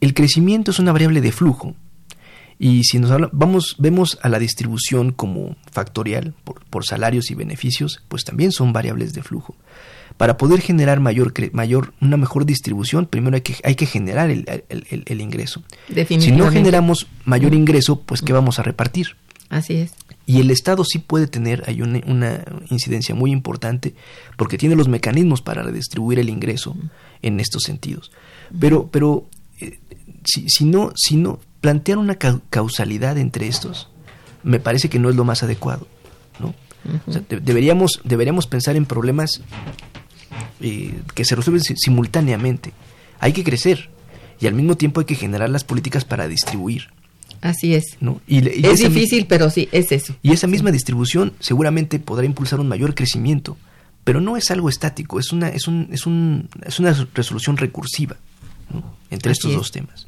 [0.00, 1.76] El crecimiento es una variable de flujo.
[2.58, 8.24] Y si nos vamos, vemos a la distribución como factorial por, salarios y beneficios, pues
[8.24, 9.54] también son variables de flujo.
[10.16, 14.64] Para poder generar mayor, mayor, una mejor distribución, primero hay que, hay que generar el,
[14.68, 15.62] el ingreso.
[16.18, 19.16] Si no generamos mayor ingreso, pues ¿qué vamos a repartir?
[19.48, 19.92] Así es.
[20.26, 23.94] Y el Estado sí puede tener hay una, incidencia muy importante
[24.36, 26.76] porque tiene los mecanismos para redistribuir el ingreso
[27.22, 28.10] en estos sentidos.
[28.58, 29.28] Pero, pero
[29.60, 29.78] eh,
[30.24, 33.88] si, si, no, si no plantear una causalidad entre estos,
[34.44, 35.88] me parece que no es lo más adecuado.
[36.38, 36.54] ¿no?
[37.28, 39.40] deberíamos, deberíamos pensar en problemas
[40.60, 42.72] eh, que se resuelven simultáneamente.
[43.18, 43.90] Hay que crecer
[44.38, 46.90] y al mismo tiempo hay que generar las políticas para distribuir.
[47.40, 47.96] Así es.
[47.98, 48.20] ¿no?
[48.28, 50.14] Y, es difícil, pero sí, es eso.
[50.22, 53.56] Y esa misma distribución seguramente podrá impulsar un mayor crecimiento,
[54.04, 58.18] pero no es algo estático, es una, es un, es un, es una resolución recursiva
[59.10, 60.05] entre estos dos temas.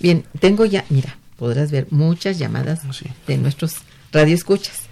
[0.00, 2.80] Bien, tengo ya, mira, podrás ver muchas llamadas
[3.26, 3.76] de nuestros
[4.12, 4.82] radioescuchas.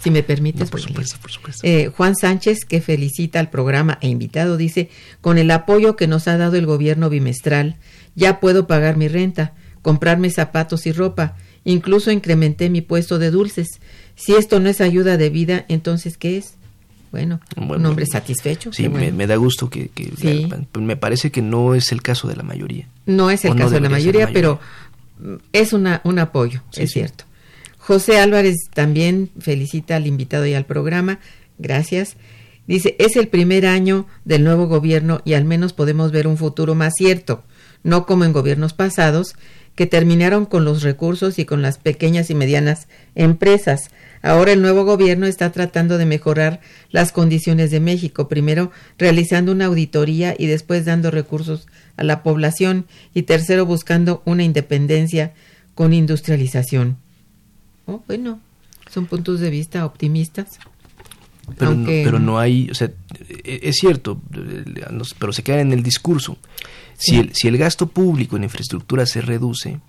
[0.00, 0.68] Si me permites.
[0.68, 1.60] por supuesto, por supuesto.
[1.64, 4.90] Eh, Juan Sánchez, que felicita al programa e invitado, dice,
[5.20, 7.76] con el apoyo que nos ha dado el gobierno bimestral,
[8.16, 13.80] ya puedo pagar mi renta comprarme zapatos y ropa, incluso incrementé mi puesto de dulces.
[14.14, 16.54] Si esto no es ayuda de vida, entonces ¿qué es?
[17.12, 18.72] Bueno, un hombre satisfecho.
[18.72, 19.90] Sí, me, da gusto que,
[20.74, 22.88] me parece que no es el caso de la mayoría.
[23.04, 24.58] No es el caso de la mayoría, pero
[25.52, 27.24] es una, un apoyo, es cierto.
[27.76, 31.18] José Álvarez también felicita al invitado y al programa.
[31.58, 32.16] Gracias.
[32.66, 36.74] Dice, es el primer año del nuevo gobierno y al menos podemos ver un futuro
[36.74, 37.42] más cierto,
[37.82, 39.34] no como en gobiernos pasados,
[39.74, 43.90] que terminaron con los recursos y con las pequeñas y medianas empresas.
[44.22, 46.60] Ahora el nuevo gobierno está tratando de mejorar
[46.90, 51.66] las condiciones de México, primero realizando una auditoría y después dando recursos
[51.96, 55.32] a la población y tercero buscando una independencia
[55.74, 56.98] con industrialización.
[57.86, 58.40] Oh, bueno,
[58.90, 60.58] son puntos de vista optimistas.
[61.58, 62.92] Pero, no, pero no hay, o sea,
[63.28, 64.20] e-, es cierto,
[65.18, 66.38] pero se quedan en el discurso.
[66.96, 69.80] Si, el, si el gasto público en infraestructura se reduce,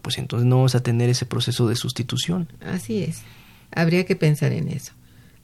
[0.00, 2.48] pues entonces no vamos a tener ese proceso de sustitución.
[2.62, 3.22] Así es.
[3.74, 4.92] Habría que pensar en eso.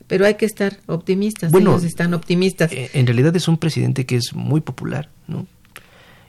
[0.06, 1.52] Pero hay que estar optimistas.
[1.52, 2.72] Bueno, Ellos están optimistas.
[2.72, 5.46] Eh, en realidad es un presidente que es muy popular, ¿no?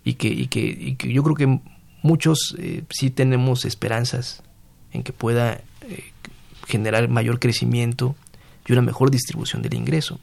[0.03, 1.59] Y que, y que, y que yo creo que
[2.01, 4.43] muchos eh, sí tenemos esperanzas
[4.91, 6.03] en que pueda eh,
[6.67, 8.15] generar mayor crecimiento
[8.67, 10.19] y una mejor distribución del ingreso.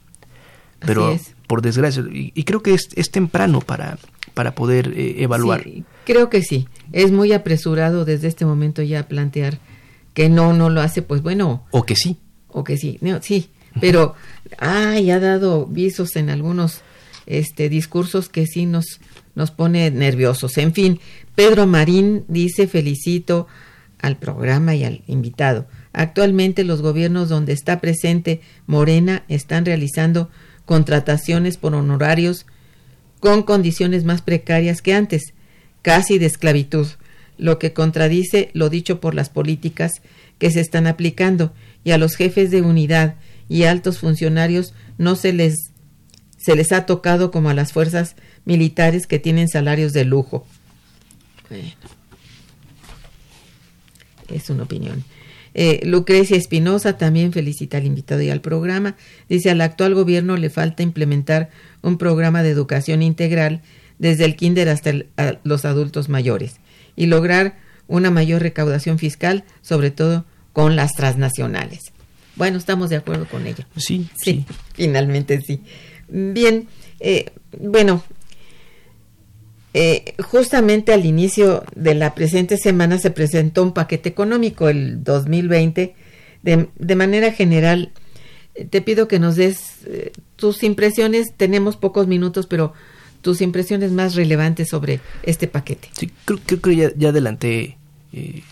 [0.79, 1.17] Pero
[1.47, 3.97] por desgracia, y, creo que es, es temprano para,
[4.33, 5.65] para poder eh, evaluar.
[6.05, 6.67] creo que sí.
[6.93, 9.59] Es muy apresurado desde este momento ya plantear
[10.13, 11.65] que no, no lo hace, pues bueno.
[11.71, 12.17] O que sí.
[12.47, 13.49] O que sí, sí.
[13.79, 14.15] Pero,
[14.57, 16.81] ay, ha dado visos en algunos
[17.25, 18.99] este, discursos que sí nos,
[19.35, 20.57] nos pone nerviosos.
[20.57, 20.99] En fin,
[21.35, 23.47] Pedro Marín dice felicito
[23.99, 25.67] al programa y al invitado.
[25.93, 30.29] Actualmente los gobiernos donde está presente Morena están realizando
[30.65, 32.45] contrataciones por honorarios
[33.19, 35.33] con condiciones más precarias que antes,
[35.81, 36.87] casi de esclavitud,
[37.39, 39.93] lo que contradice lo dicho por las políticas
[40.37, 43.15] que se están aplicando y a los jefes de unidad
[43.47, 45.71] y altos funcionarios no se les
[46.37, 48.15] se les ha tocado como a las fuerzas
[48.45, 50.45] militares que tienen salarios de lujo.
[54.29, 55.03] es una opinión.
[55.53, 58.95] Eh, Lucrecia Espinosa también felicita al invitado y al programa.
[59.27, 61.49] Dice, al actual gobierno le falta implementar
[61.81, 63.61] un programa de educación integral
[63.97, 64.93] desde el kinder hasta
[65.43, 66.61] los adultos mayores
[66.99, 67.55] y lograr
[67.87, 71.79] una mayor recaudación fiscal, sobre todo con las transnacionales.
[72.35, 73.63] Bueno, estamos de acuerdo con ello.
[73.77, 75.61] Sí, sí, finalmente sí.
[76.09, 76.67] Bien,
[76.99, 78.03] eh, bueno,
[79.73, 85.95] eh, justamente al inicio de la presente semana se presentó un paquete económico, el 2020.
[86.43, 87.93] De, de manera general,
[88.55, 91.27] eh, te pido que nos des eh, tus impresiones.
[91.37, 92.73] Tenemos pocos minutos, pero
[93.21, 95.89] tus impresiones más relevantes sobre este paquete.
[95.93, 97.77] Sí, creo, que ya, ya adelanté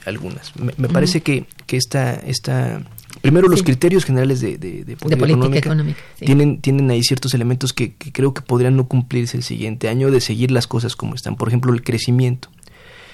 [0.05, 0.53] algunas.
[0.55, 2.81] Me, parece que, que esta, esta
[3.21, 8.33] Primero, los criterios generales de, de, política, económica, tienen, tienen ahí ciertos elementos que, creo
[8.33, 11.35] que podrían no cumplirse el siguiente año de seguir las cosas como están.
[11.35, 12.49] Por ejemplo, el crecimiento.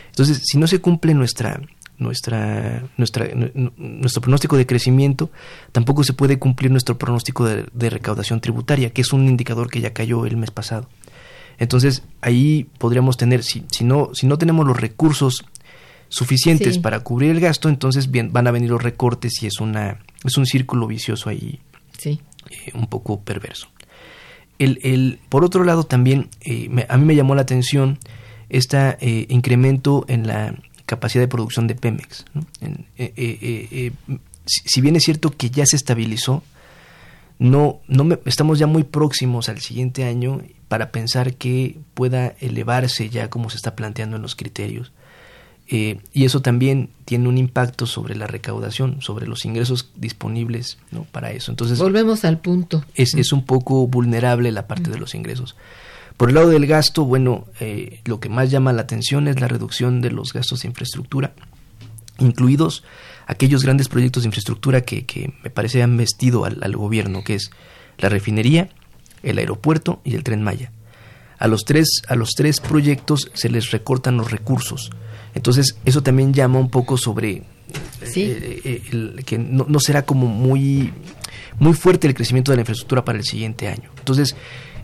[0.08, 1.62] Entonces, si no se cumple nuestra,
[1.98, 3.28] nuestra, nuestra,
[3.78, 5.32] nuestro pronóstico de crecimiento,
[5.72, 9.94] tampoco se puede cumplir nuestro pronóstico de, recaudación tributaria, que es un indicador que ya
[9.94, 10.88] cayó el mes pasado.
[11.64, 15.46] Entonces, ahí podríamos tener, si, si, no, si no tenemos los recursos
[16.10, 20.00] suficientes para cubrir el gasto, entonces bien, van a venir los recortes y es, una,
[20.24, 21.60] es un círculo vicioso ahí
[21.98, 22.22] sí.
[22.52, 23.68] Eh, un poco perverso.
[24.60, 27.98] El, el, por otro lado, también eh, a mí me llamó la atención
[28.50, 30.56] este incremento en la
[30.86, 32.26] capacidad de producción de Pemex.
[34.46, 36.44] si bien es cierto que ya se estabilizó,
[37.44, 43.10] no, no me, estamos ya muy próximos al siguiente año para pensar que pueda elevarse
[43.10, 44.94] ya como se está planteando en los criterios.
[45.68, 51.04] Eh, y eso también tiene un impacto sobre la recaudación, sobre los ingresos disponibles ¿no?
[51.04, 51.52] para eso.
[51.52, 52.86] Entonces, volvemos al punto.
[52.96, 55.58] Es, es un poco vulnerable la parte de los ingresos.
[56.16, 59.50] Por el lado del gasto, bueno, eh, lo que más llama la atención es la
[59.50, 61.34] reducción de los gastos de infraestructura,
[62.20, 62.86] incluidos
[63.28, 67.36] aquellos grandes proyectos de infraestructura que, que me parece han vestido al, al, gobierno, que
[67.36, 67.52] es
[67.98, 68.70] la refinería,
[69.22, 70.72] el aeropuerto y el tren Maya.
[71.40, 74.92] A los tres, a los tres proyectos se les recortan los recursos.
[75.36, 77.44] Entonces, eso también llama un poco sobre
[78.16, 80.94] eh, eh, que no, será como muy,
[81.60, 83.90] muy fuerte el crecimiento de la infraestructura para el siguiente año.
[83.98, 84.36] Entonces,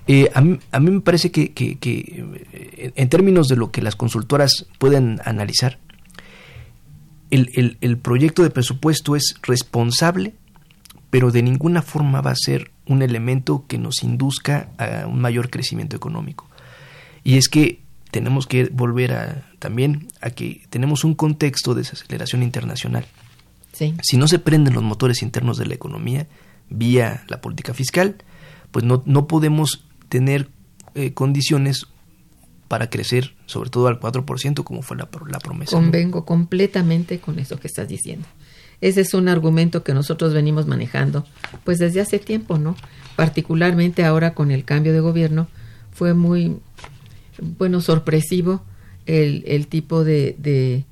[0.08, 2.26] eh, a, mí, a, mí, me parece que, que,
[2.96, 5.78] en términos de lo que las consultoras pueden analizar,
[7.32, 10.34] el, el, proyecto de presupuesto es responsable,
[11.10, 15.50] pero de ninguna forma va a ser un elemento que nos induzca a un mayor
[15.50, 16.48] crecimiento económico.
[17.24, 22.44] Y es que tenemos que volver a, también a que tenemos un contexto de desaceleración
[22.44, 23.06] internacional.
[24.02, 26.28] Si no se prenden los motores internos de la economía
[26.70, 28.18] vía la política fiscal,
[28.72, 30.50] pues no, no podemos tener
[30.96, 31.88] eh, condiciones
[32.70, 35.72] para crecer, sobre todo al 4%, como fue la, la promesa.
[35.76, 38.26] Convengo completamente con eso que estás diciendo.
[38.80, 41.26] Ese es un argumento que nosotros venimos manejando,
[41.66, 42.78] pues desde hace tiempo, ¿no?
[43.18, 45.48] Particularmente ahora con el cambio de gobierno,
[45.92, 46.56] fue muy
[47.42, 48.62] bueno, sorpresivo
[49.06, 50.86] el, el tipo de, de,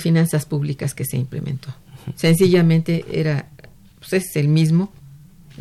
[0.00, 1.68] finanzas públicas que se implementó.
[2.16, 3.50] Sencillamente era,
[3.98, 4.90] pues es el mismo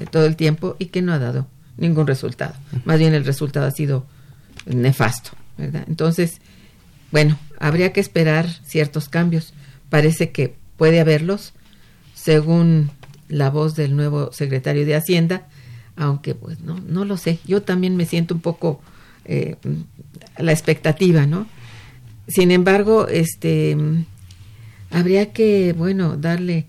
[0.10, 1.48] todo el tiempo y que no ha dado
[1.78, 2.56] ningún resultado.
[2.86, 4.06] Más bien el resultado ha sido
[4.66, 5.32] nefasto,
[5.62, 5.86] ¿verdad?
[5.88, 6.42] Entonces,
[7.12, 9.54] bueno, habría que esperar ciertos cambios.
[9.90, 11.54] Parece que puede haberlos,
[12.14, 12.92] según
[13.30, 15.48] la voz del nuevo secretario de Hacienda,
[15.96, 17.40] aunque pues no, no lo sé.
[17.46, 18.82] Yo también me siento un poco
[19.26, 19.56] eh,
[20.38, 21.48] la expectativa, ¿no?
[22.28, 23.78] Sin embargo, este
[24.90, 26.66] habría que, bueno, darle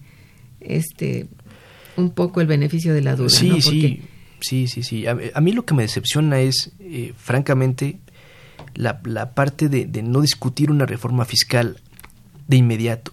[0.61, 1.27] este
[1.97, 3.29] un poco el beneficio de la duda.
[3.29, 3.61] Sí, ¿no?
[3.61, 4.03] sí,
[4.41, 5.07] sí, sí, sí.
[5.07, 7.99] A, mí lo que me decepciona es, eh, francamente,
[8.75, 11.81] la, la parte de, no discutir una reforma fiscal
[12.49, 13.13] de inmediato.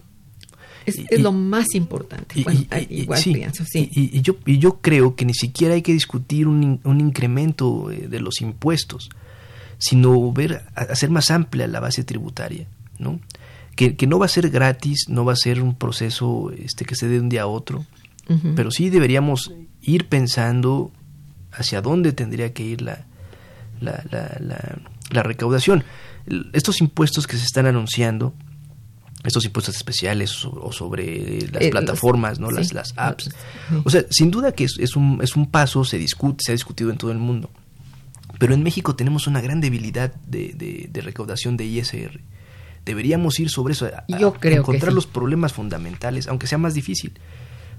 [0.86, 2.42] Es, lo más importante.
[2.42, 3.90] bueno, igual pienso, sí.
[3.92, 8.08] Y, yo, y yo creo que ni siquiera hay que discutir un, un incremento eh,
[8.08, 9.10] de los impuestos
[9.80, 13.18] sino ver, hacer más amplia la base tributaria, ¿no?
[13.74, 17.08] Que, no va a ser gratis, no va a ser un proceso este, que se
[17.08, 17.86] dé de un día a otro,
[18.54, 20.92] pero sí deberíamos ir pensando
[21.50, 23.06] hacia dónde tendría que ir la,
[23.80, 24.78] la, la, la,
[25.10, 25.84] recaudación.
[26.52, 28.34] Estos impuestos que se están anunciando,
[29.24, 32.50] estos impuestos especiales o sobre las eh, plataformas, ¿no?
[32.50, 33.30] las, las apps.
[33.84, 36.54] O sea, sin duda que es, es, un, es un paso, se discute, se ha
[36.54, 37.50] discutido en todo el mundo.
[38.38, 42.20] Pero en México tenemos una gran debilidad de, de, recaudación de ISR.
[42.86, 47.12] Deberíamos ir sobre eso, a, Yo creo encontrar los problemas fundamentales, aunque sea más difícil.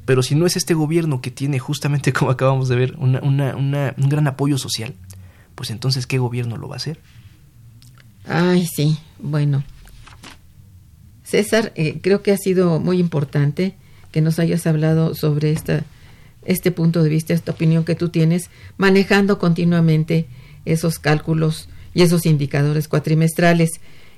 [0.06, 3.56] Pero si no es este gobierno que tiene justamente, como acabamos de ver, una, una,
[3.56, 4.94] un gran apoyo social,
[5.56, 7.00] pues entonces, ¿qué gobierno lo va a hacer?
[8.26, 9.64] Ay, sí, bueno.
[11.24, 13.76] César, eh, creo que ha sido muy importante
[14.12, 15.86] que nos hayas hablado sobre esta,
[16.44, 20.28] este punto de vista, esta opinión que tú tienes, manejando continuamente
[20.66, 23.70] esos cálculos y esos indicadores cuatrimestrales.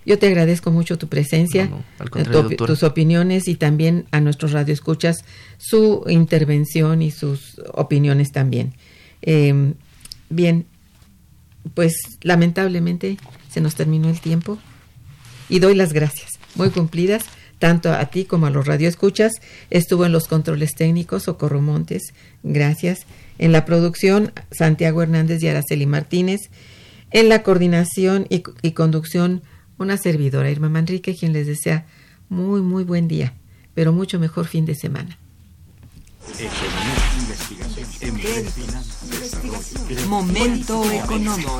[0.06, 1.70] Yo te agradezco mucho tu presencia,
[2.58, 5.24] tus opiniones y también a nuestros radioescuchas
[5.58, 8.74] su intervención y sus opiniones también.
[9.22, 9.76] Em,
[10.30, 10.66] bien,
[11.74, 13.18] pues lamentablemente
[13.54, 14.58] se nos terminó el tiempo
[15.49, 17.26] y doy las gracias, muy cumplidas,
[17.60, 19.34] tanto a ti como a los radioescuchas.
[19.70, 23.06] Estuvo en los controles técnicos Socorro Montes, gracias.
[23.38, 26.49] En la producción Santiago Hernández y Araceli Martínez.
[27.12, 29.43] En la coordinación y, y conducción
[29.78, 31.86] una servidora, Irma Manrique, quien les desea
[32.30, 33.34] muy, muy buen día,
[33.76, 35.18] pero mucho mejor fin de semana.
[40.08, 41.60] Momento económico.